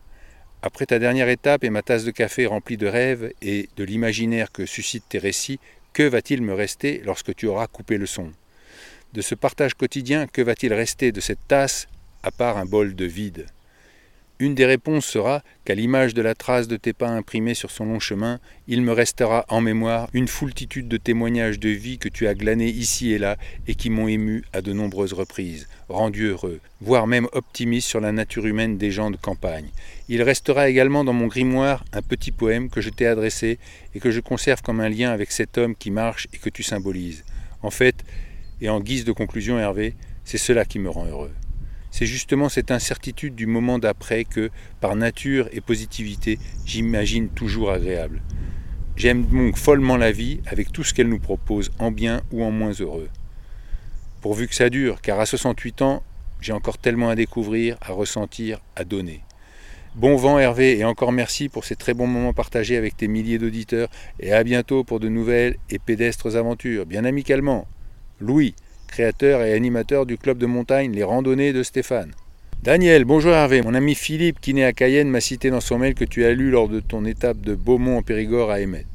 Après 0.62 0.86
ta 0.86 0.98
dernière 0.98 1.30
étape 1.30 1.64
et 1.64 1.70
ma 1.70 1.82
tasse 1.82 2.06
de 2.06 2.12
café 2.12 2.46
remplie 2.46 2.78
de 2.78 2.88
rêves 2.88 3.32
et 3.42 3.70
de 3.76 3.84
l'imaginaire 3.84 4.52
que 4.52 4.66
suscitent 4.66 5.10
tes 5.10 5.20
récits, 5.20 5.60
que 5.94 6.04
va-t-il 6.04 6.42
me 6.42 6.54
rester 6.54 7.02
lorsque 7.06 7.36
tu 7.36 7.48
auras 7.48 7.68
coupé 7.68 7.98
le 7.98 8.06
son? 8.06 8.32
De 9.16 9.22
ce 9.22 9.34
partage 9.34 9.76
quotidien, 9.76 10.28
que 10.28 10.42
va-t-il 10.42 10.74
rester 10.74 11.14
de 11.14 11.22
cette 11.22 11.48
tasse 11.48 11.88
à 12.22 12.32
part 12.32 12.58
un 12.58 12.66
bol 12.66 12.96
de 12.96 13.06
vide? 13.06 13.46
Une 14.40 14.56
des 14.56 14.66
réponses 14.66 15.06
sera 15.06 15.42
qu'à 15.64 15.74
l'image 15.74 16.14
de 16.14 16.22
la 16.22 16.36
trace 16.36 16.68
de 16.68 16.76
tes 16.76 16.92
pas 16.92 17.08
imprimés 17.08 17.54
sur 17.54 17.72
son 17.72 17.86
long 17.86 18.02
chemin, 18.02 18.42
il 18.68 18.82
me 18.82 18.92
restera 18.92 19.46
en 19.48 19.62
mémoire 19.62 20.10
une 20.12 20.28
foultitude 20.28 20.90
de 20.90 20.98
témoignages 20.98 21.60
de 21.60 21.70
vie 21.70 21.98
que 21.98 22.10
tu 22.10 22.28
as 22.28 22.34
glanés 22.34 22.68
ici 22.68 23.14
et 23.14 23.18
là 23.18 23.38
et 23.70 23.76
qui 23.76 23.90
m'ont 23.90 24.10
ému 24.10 24.44
à 24.52 24.62
de 24.62 24.74
nombreuses 24.74 25.14
reprises, 25.14 25.70
rendu 25.88 26.26
heureux, 26.26 26.60
voire 26.82 27.08
même 27.08 27.30
optimiste 27.32 27.88
sur 27.88 28.02
la 28.02 28.12
nature 28.12 28.46
humaine 28.46 28.78
des 28.78 28.92
gens 28.92 29.12
de 29.12 29.16
campagne. 29.16 29.70
Il 30.10 30.24
restera 30.24 30.68
également 30.68 31.06
dans 31.06 31.14
mon 31.14 31.28
grimoire 31.28 31.86
un 31.94 32.02
petit 32.02 32.34
poème 32.34 32.70
que 32.70 32.82
je 32.82 32.90
t'ai 32.90 33.08
adressé 33.08 33.60
et 33.94 34.02
que 34.02 34.12
je 34.12 34.20
conserve 34.20 34.62
comme 34.62 34.82
un 34.82 34.90
lien 34.90 35.12
avec 35.12 35.32
cet 35.32 35.58
homme 35.58 35.74
qui 35.74 35.90
marche 35.90 36.28
et 36.34 36.38
que 36.38 36.50
tu 36.50 36.64
symbolises. 36.64 37.24
En 37.62 37.72
fait, 37.72 37.96
et 38.62 38.70
en 38.70 38.80
guise 38.80 39.06
de 39.06 39.12
conclusion, 39.12 39.60
Hervé, 39.60 39.96
c'est 40.24 40.38
cela 40.38 40.66
qui 40.66 40.80
me 40.80 40.90
rend 40.90 41.06
heureux. 41.06 41.32
C'est 41.92 42.06
justement 42.06 42.50
cette 42.50 42.72
incertitude 42.72 43.36
du 43.36 43.46
moment 43.46 43.80
d'après 43.80 44.26
que, 44.26 44.50
par 44.82 44.96
nature 44.96 45.48
et 45.54 45.62
positivité, 45.62 46.40
j'imagine 46.66 47.30
toujours 47.30 47.72
agréable. 47.72 48.22
J'aime 48.98 49.26
donc 49.26 49.58
follement 49.58 49.98
la 49.98 50.12
vie 50.12 50.42
avec 50.46 50.72
tout 50.72 50.84
ce 50.84 50.94
qu'elle 50.94 51.10
nous 51.10 51.20
propose, 51.20 51.72
en 51.80 51.92
bien 51.92 52.22
ou 52.32 52.44
en 52.44 52.52
moins 52.52 52.74
heureux. 52.74 53.10
Pourvu 54.22 54.48
que 54.48 54.56
ça 54.56 54.70
dure, 54.70 55.02
car 55.02 55.20
à 55.20 55.26
68 55.26 55.82
ans, 55.82 56.04
j'ai 56.42 56.54
encore 56.54 56.78
tellement 56.78 57.10
à 57.10 57.16
découvrir, 57.16 57.78
à 57.82 57.92
ressentir, 57.92 58.60
à 58.76 58.84
donner. 58.84 59.22
Bon 59.96 60.18
vent 60.18 60.38
Hervé 60.38 60.78
et 60.78 60.84
encore 60.84 61.14
merci 61.14 61.48
pour 61.48 61.64
ces 61.64 61.78
très 61.78 61.94
bons 61.94 62.08
moments 62.08 62.34
partagés 62.34 62.76
avec 62.76 62.98
tes 62.98 63.08
milliers 63.08 63.38
d'auditeurs 63.38 63.88
et 64.20 64.34
à 64.34 64.44
bientôt 64.44 64.84
pour 64.84 65.00
de 65.00 65.08
nouvelles 65.08 65.56
et 65.70 65.80
pédestres 65.80 66.36
aventures, 66.36 66.86
bien 66.86 67.06
amicalement. 67.06 67.68
Louis, 68.22 68.56
créateur 68.88 69.42
et 69.44 69.54
animateur 69.54 70.06
du 70.06 70.18
club 70.18 70.38
de 70.38 70.46
montagne 70.46 70.94
Les 70.94 71.04
Randonnées 71.04 71.52
de 71.52 71.64
Stéphane. 71.64 72.14
Daniel, 72.64 73.04
bonjour 73.04 73.34
Hervé. 73.34 73.62
Mon 73.62 73.74
ami 73.74 73.94
Philippe, 73.94 74.40
qui 74.40 74.54
naît 74.54 74.64
à 74.64 74.72
Cayenne, 74.72 75.10
m'a 75.10 75.20
cité 75.20 75.50
dans 75.50 75.60
son 75.60 75.78
mail 75.78 75.96
que 75.96 76.06
tu 76.06 76.24
as 76.24 76.32
lu 76.32 76.50
lors 76.50 76.70
de 76.70 76.80
ton 76.80 77.04
étape 77.04 77.42
de 77.42 77.56
Beaumont 77.56 77.98
en 77.98 78.02
Périgord 78.04 78.52
à 78.52 78.62
Émet. 78.62 78.86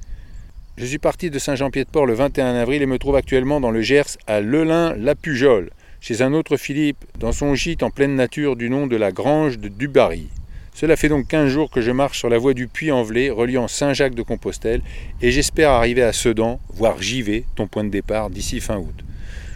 Je 0.79 0.87
suis 0.87 0.99
parti 0.99 1.29
de 1.29 1.39
Saint-Jean-Pied-de-Port 1.39 2.07
le 2.07 2.15
21 2.15 2.55
avril 2.55 2.81
et 2.81 2.87
me 2.87 2.99
trouve 2.99 3.17
actuellement 3.17 3.61
dans 3.61 3.71
le 3.71 3.83
Gers 3.83 4.17
à 4.27 4.41
Lelin-la-Pujol, 4.41 5.69
chez 6.01 6.23
un 6.23 6.33
autre 6.33 6.57
Philippe, 6.57 7.05
dans 7.19 7.33
son 7.33 7.55
gîte 7.55 7.83
en 7.83 7.91
pleine 7.91 8.17
nature 8.17 8.57
du 8.57 8.71
nom 8.71 8.87
de 8.87 8.97
la 8.97 9.13
Grange 9.13 9.59
de 9.59 9.69
Dubarry. 9.69 10.29
Cela 10.73 10.97
fait 10.97 11.11
donc 11.11 11.29
15 11.29 11.51
jours 11.51 11.71
que 11.71 11.83
je 11.83 11.91
marche 11.91 12.19
sur 12.19 12.31
la 12.31 12.39
voie 12.39 12.55
du 12.55 12.69
Puy-en-Velay 12.69 13.29
reliant 13.29 13.69
Saint-Jacques 13.69 14.15
de 14.15 14.23
Compostelle 14.23 14.81
et 15.21 15.31
j'espère 15.31 15.73
arriver 15.73 16.03
à 16.03 16.15
Sedan, 16.15 16.59
voire 16.71 17.03
Givet, 17.03 17.45
ton 17.55 17.67
point 17.67 17.85
de 17.85 17.91
départ, 17.91 18.31
d'ici 18.31 18.61
fin 18.61 18.79
août. 18.79 19.05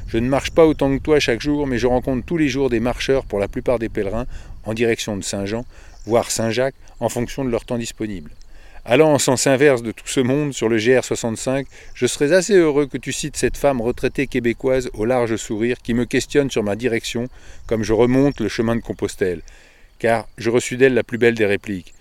Je 0.07 0.19
ne 0.19 0.29
marche 0.29 0.51
pas 0.51 0.67
autant 0.67 0.97
que 0.97 1.03
toi 1.03 1.21
chaque 1.21 1.41
jour, 1.41 1.67
mais 1.67 1.79
je 1.79 1.87
rencontre 1.87 2.25
tous 2.25 2.37
les 2.37 2.49
jours 2.49 2.71
des 2.71 2.81
marcheurs 2.81 3.25
pour 3.25 3.39
la 3.39 3.49
plupart 3.49 3.79
des 3.79 3.89
pèlerins 3.89 4.27
en 4.65 4.75
direction 4.75 5.17
de 5.17 5.23
Saint-Jean, 5.23 5.65
voire 6.07 6.31
Saint-Jacques, 6.31 6.75
en 7.01 7.09
fonction 7.09 7.45
de 7.45 7.51
leur 7.51 7.65
temps 7.65 7.79
disponible. 7.79 8.31
Allant 8.87 9.13
en 9.13 9.19
sens 9.19 9.47
inverse 9.47 9.83
de 9.83 9.93
tout 9.93 10.07
ce 10.07 10.21
monde 10.21 10.53
sur 10.53 10.69
le 10.69 10.77
GR65, 10.77 11.65
je 11.95 12.07
serais 12.07 12.33
assez 12.33 12.55
heureux 12.55 12.87
que 12.87 12.99
tu 12.99 13.13
cites 13.13 13.37
cette 13.37 13.57
femme 13.57 13.81
retraitée 13.81 14.27
québécoise 14.27 14.91
au 14.93 15.07
large 15.07 15.37
sourire 15.37 15.79
qui 15.83 15.95
me 15.95 16.05
questionne 16.05 16.51
sur 16.51 16.63
ma 16.63 16.77
direction 16.77 17.29
comme 17.67 17.83
je 17.83 17.95
remonte 17.95 18.41
le 18.41 18.49
chemin 18.49 18.77
de 18.77 18.83
Compostelle 18.83 19.41
car 19.99 20.29
je 20.37 20.51
reçus 20.51 20.77
d'elle 20.77 20.93
la 20.93 21.03
plus 21.03 21.17
belle 21.17 21.35
des 21.35 21.47
répliques. 21.47 21.95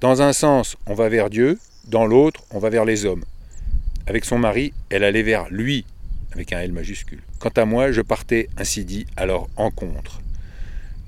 Dans 0.00 0.22
un 0.22 0.32
sens, 0.32 0.78
on 0.86 0.94
va 0.94 1.10
vers 1.10 1.28
Dieu, 1.28 1.58
dans 1.88 2.06
l'autre, 2.06 2.42
on 2.52 2.58
va 2.58 2.70
vers 2.70 2.86
les 2.86 3.04
hommes. 3.04 3.24
Avec 4.06 4.24
son 4.24 4.38
mari, 4.38 4.72
elle 4.88 5.04
allait 5.04 5.22
vers 5.22 5.46
lui, 5.50 5.84
avec 6.32 6.52
un 6.52 6.60
L 6.60 6.72
majuscule. 6.72 7.22
Quant 7.38 7.50
à 7.50 7.64
moi, 7.64 7.92
je 7.92 8.00
partais, 8.00 8.48
ainsi 8.56 8.84
dit, 8.84 9.06
à 9.16 9.26
leur 9.26 9.48
encontre. 9.56 10.20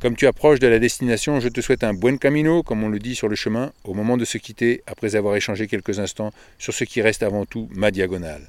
Comme 0.01 0.17
tu 0.17 0.27
approches 0.27 0.59
de 0.59 0.67
la 0.67 0.81
destination, 0.81 1.39
je 1.39 1.49
te 1.49 1.61
souhaite 1.61 1.85
un 1.85 1.95
buen 1.95 2.19
camino, 2.19 2.65
comme 2.65 2.83
on 2.83 2.89
le 2.89 2.99
dit 2.99 3.15
sur 3.15 3.29
le 3.29 3.37
chemin, 3.37 3.73
au 3.85 3.95
moment 3.95 4.17
de 4.17 4.25
se 4.25 4.37
quitter, 4.37 4.83
après 4.89 5.15
avoir 5.15 5.37
échangé 5.37 5.69
quelques 5.69 6.01
instants 6.01 6.33
sur 6.59 6.75
ce 6.75 6.83
qui 6.83 7.01
reste 7.03 7.23
avant 7.23 7.47
tout 7.47 7.69
ma 7.73 7.93
diagonale. 7.93 8.49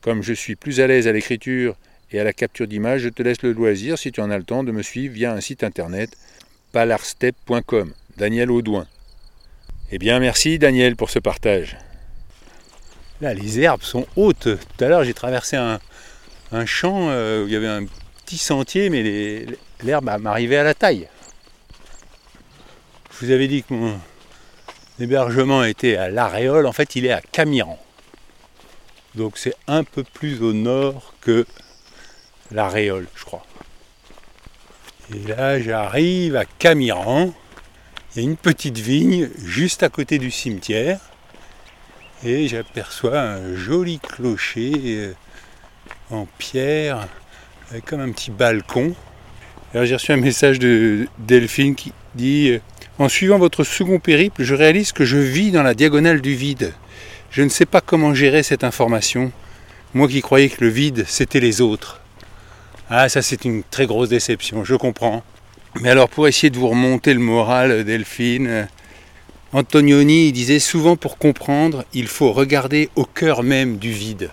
Comme 0.00 0.22
je 0.22 0.32
suis 0.32 0.56
plus 0.56 0.80
à 0.80 0.88
l'aise 0.88 1.06
à 1.06 1.12
l'écriture 1.12 1.76
et 2.10 2.18
à 2.18 2.24
la 2.24 2.32
capture 2.32 2.66
d'images, 2.66 3.02
je 3.02 3.08
te 3.08 3.22
laisse 3.22 3.42
le 3.42 3.52
loisir, 3.52 3.98
si 3.98 4.10
tu 4.10 4.20
en 4.20 4.32
as 4.32 4.38
le 4.38 4.42
temps, 4.42 4.64
de 4.64 4.72
me 4.72 4.82
suivre 4.82 5.14
via 5.14 5.32
un 5.32 5.40
site 5.40 5.62
internet 5.62 6.10
palarstep.com. 6.72 7.92
Daniel 8.16 8.50
Audouin. 8.50 8.86
Eh 9.92 9.98
bien, 9.98 10.18
merci 10.18 10.58
Daniel 10.58 10.96
pour 10.96 11.10
ce 11.10 11.18
partage. 11.18 11.76
Là, 13.20 13.32
les 13.32 13.60
herbes 13.60 13.82
sont 13.82 14.06
hautes. 14.16 14.48
Tout 14.76 14.84
à 14.84 14.88
l'heure, 14.88 15.04
j'ai 15.04 15.14
traversé 15.14 15.56
un, 15.56 15.78
champ 16.66 17.08
euh, 17.10 17.44
où 17.44 17.46
il 17.46 17.52
y 17.52 17.56
avait 17.56 17.68
un 17.68 17.84
petit 18.24 18.38
sentier, 18.38 18.90
mais 18.90 19.46
l'herbe 19.82 20.10
m'arrivait 20.20 20.58
à 20.58 20.64
la 20.64 20.74
taille. 20.74 21.08
Je 23.10 23.26
vous 23.26 23.32
avais 23.32 23.48
dit 23.48 23.62
que 23.62 23.74
mon 23.74 24.00
hébergement 24.98 25.64
était 25.64 25.96
à 25.96 26.08
l'Aréole. 26.08 26.66
En 26.66 26.72
fait, 26.72 26.96
il 26.96 27.06
est 27.06 27.12
à 27.12 27.20
Camiran. 27.20 27.78
Donc, 29.14 29.38
c'est 29.38 29.54
un 29.66 29.84
peu 29.84 30.04
plus 30.04 30.42
au 30.42 30.52
nord 30.52 31.14
que 31.20 31.46
l'Aréole, 32.50 33.06
je 33.14 33.24
crois. 33.24 33.44
Et 35.14 35.18
là, 35.28 35.60
j'arrive 35.60 36.36
à 36.36 36.44
Camiran. 36.44 37.34
Il 38.14 38.22
y 38.22 38.26
a 38.26 38.28
une 38.28 38.36
petite 38.36 38.78
vigne 38.78 39.28
juste 39.44 39.82
à 39.82 39.88
côté 39.88 40.18
du 40.18 40.30
cimetière. 40.30 41.00
Et 42.24 42.48
j'aperçois 42.48 43.20
un 43.20 43.54
joli 43.56 43.98
clocher 43.98 44.72
euh, 44.76 45.14
en 46.10 46.26
pierre, 46.38 47.08
avec 47.70 47.84
comme 47.84 48.00
un 48.00 48.10
petit 48.10 48.30
balcon. 48.30 48.94
Alors 49.72 49.86
j'ai 49.86 49.94
reçu 49.94 50.12
un 50.12 50.16
message 50.16 50.58
de 50.58 51.06
Delphine 51.18 51.74
qui 51.74 51.92
dit 52.14 52.58
En 52.98 53.08
suivant 53.08 53.38
votre 53.38 53.64
second 53.64 53.98
périple, 53.98 54.42
je 54.42 54.54
réalise 54.54 54.92
que 54.92 55.04
je 55.04 55.18
vis 55.18 55.52
dans 55.52 55.62
la 55.62 55.74
diagonale 55.74 56.20
du 56.20 56.34
vide. 56.34 56.72
Je 57.30 57.42
ne 57.42 57.48
sais 57.48 57.66
pas 57.66 57.80
comment 57.80 58.14
gérer 58.14 58.42
cette 58.42 58.64
information. 58.64 59.30
Moi 59.94 60.08
qui 60.08 60.20
croyais 60.20 60.48
que 60.48 60.64
le 60.64 60.70
vide, 60.70 61.04
c'était 61.06 61.40
les 61.40 61.60
autres. 61.60 62.00
Ah, 62.88 63.08
ça 63.08 63.22
c'est 63.22 63.44
une 63.44 63.62
très 63.62 63.86
grosse 63.86 64.08
déception, 64.08 64.64
je 64.64 64.74
comprends. 64.74 65.22
Mais 65.80 65.90
alors 65.90 66.08
pour 66.08 66.26
essayer 66.26 66.50
de 66.50 66.58
vous 66.58 66.68
remonter 66.68 67.14
le 67.14 67.20
moral, 67.20 67.84
Delphine, 67.84 68.46
euh, 68.48 68.64
Antonioni 69.52 70.32
disait 70.32 70.58
souvent 70.58 70.96
pour 70.96 71.16
comprendre, 71.16 71.84
il 71.92 72.08
faut 72.08 72.32
regarder 72.32 72.88
au 72.96 73.04
cœur 73.04 73.44
même 73.44 73.78
du 73.78 73.92
vide. 73.92 74.30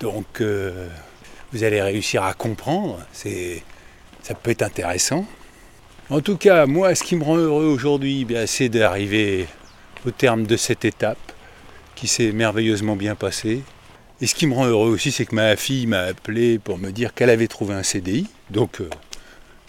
Donc 0.00 0.40
euh, 0.40 0.88
vous 1.52 1.62
allez 1.62 1.80
réussir 1.80 2.24
à 2.24 2.34
comprendre, 2.34 2.98
c'est, 3.12 3.62
ça 4.22 4.34
peut 4.34 4.50
être 4.50 4.62
intéressant. 4.62 5.26
En 6.08 6.20
tout 6.20 6.36
cas, 6.36 6.66
moi, 6.66 6.94
ce 6.94 7.04
qui 7.04 7.14
me 7.14 7.22
rend 7.22 7.36
heureux 7.36 7.66
aujourd'hui, 7.66 8.26
eh 8.28 8.46
c'est 8.46 8.68
d'arriver 8.68 9.46
au 10.06 10.10
terme 10.10 10.46
de 10.46 10.56
cette 10.56 10.84
étape 10.84 11.18
qui 11.94 12.08
s'est 12.08 12.32
merveilleusement 12.32 12.96
bien 12.96 13.14
passée. 13.14 13.62
Et 14.20 14.26
ce 14.26 14.34
qui 14.34 14.46
me 14.46 14.54
rend 14.54 14.66
heureux 14.66 14.90
aussi, 14.90 15.12
c'est 15.12 15.26
que 15.26 15.34
ma 15.34 15.54
fille 15.56 15.86
m'a 15.86 16.00
appelé 16.00 16.58
pour 16.58 16.78
me 16.78 16.90
dire 16.90 17.14
qu'elle 17.14 17.30
avait 17.30 17.46
trouvé 17.46 17.74
un 17.74 17.82
CDI. 17.82 18.26
Donc 18.50 18.80
euh, 18.80 18.88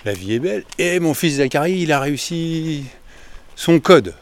la 0.05 0.13
vie 0.13 0.33
est 0.33 0.39
belle. 0.39 0.63
Et 0.77 0.99
mon 0.99 1.13
fils 1.13 1.35
Zachary, 1.35 1.81
il 1.81 1.91
a 1.91 1.99
réussi 1.99 2.85
son 3.55 3.79
code 3.79 4.15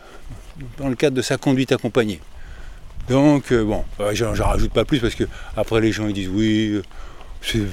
dans 0.77 0.89
le 0.89 0.95
cadre 0.95 1.15
de 1.15 1.21
sa 1.21 1.37
conduite 1.37 1.71
accompagnée. 1.71 2.19
Donc 3.09 3.51
euh, 3.51 3.63
bon, 3.63 3.83
j'en 4.13 4.33
rajoute 4.33 4.71
pas 4.71 4.85
plus 4.85 4.99
parce 4.99 5.15
que 5.15 5.23
après 5.57 5.81
les 5.81 5.91
gens 5.91 6.07
ils 6.07 6.13
disent 6.13 6.29
oui, 6.29 6.81
il 7.53 7.67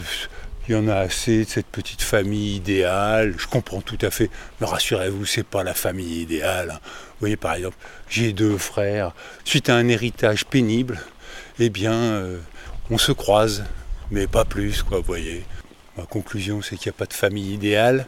y 0.69 0.75
en 0.75 0.89
a 0.89 0.97
assez 0.97 1.45
de 1.45 1.49
cette 1.49 1.67
petite 1.67 2.03
famille 2.03 2.57
idéale. 2.57 3.35
Je 3.39 3.47
comprends 3.47 3.81
tout 3.81 3.99
à 4.01 4.11
fait. 4.11 4.31
Mais 4.61 4.67
rassurez-vous, 4.67 5.25
c'est 5.27 5.47
pas 5.47 5.63
la 5.63 5.75
famille 5.75 6.23
idéale. 6.23 6.71
Hein. 6.71 6.81
Vous 6.83 7.21
voyez 7.21 7.37
par 7.37 7.55
exemple, 7.55 7.77
j'ai 8.09 8.33
deux 8.33 8.59
frères. 8.59 9.13
Suite 9.45 9.69
à 9.69 9.77
un 9.77 9.89
héritage 9.89 10.45
pénible, 10.45 11.01
eh 11.59 11.71
bien, 11.71 11.93
euh, 11.93 12.39
on 12.91 12.99
se 12.99 13.13
croise, 13.13 13.65
mais 14.11 14.27
pas 14.27 14.45
plus, 14.45 14.83
quoi, 14.83 14.99
vous 14.99 15.05
voyez. 15.05 15.45
Ma 15.97 16.05
conclusion, 16.05 16.63
c'est 16.63 16.77
qu'il 16.77 16.91
n'y 16.91 16.97
a 16.97 16.99
pas 16.99 17.07
de 17.07 17.15
famille 17.15 17.55
idéale. 17.55 18.07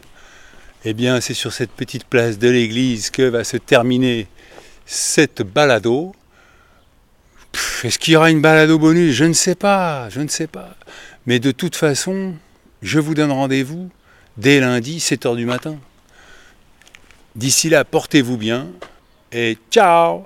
Eh 0.85 0.93
bien, 0.93 1.21
c'est 1.21 1.33
sur 1.33 1.53
cette 1.53 1.71
petite 1.71 2.05
place 2.05 2.37
de 2.39 2.49
l'église 2.49 3.09
que 3.09 3.23
va 3.23 3.43
se 3.43 3.57
terminer 3.57 4.27
cette 4.85 5.41
balado. 5.41 6.13
Est-ce 7.83 7.97
qu'il 7.97 8.13
y 8.13 8.17
aura 8.17 8.29
une 8.29 8.41
balado 8.41 8.77
bonus 8.77 9.13
Je 9.13 9.25
ne 9.25 9.33
sais 9.33 9.55
pas, 9.55 10.09
je 10.09 10.19
ne 10.19 10.27
sais 10.27 10.47
pas. 10.47 10.75
Mais 11.25 11.39
de 11.39 11.51
toute 11.51 11.75
façon, 11.75 12.35
je 12.81 12.99
vous 12.99 13.13
donne 13.13 13.31
rendez-vous 13.31 13.89
dès 14.37 14.59
lundi, 14.59 14.97
7h 14.97 15.35
du 15.35 15.45
matin. 15.45 15.77
D'ici 17.35 17.69
là, 17.69 17.85
portez-vous 17.85 18.37
bien 18.37 18.67
et 19.31 19.57
ciao 19.71 20.25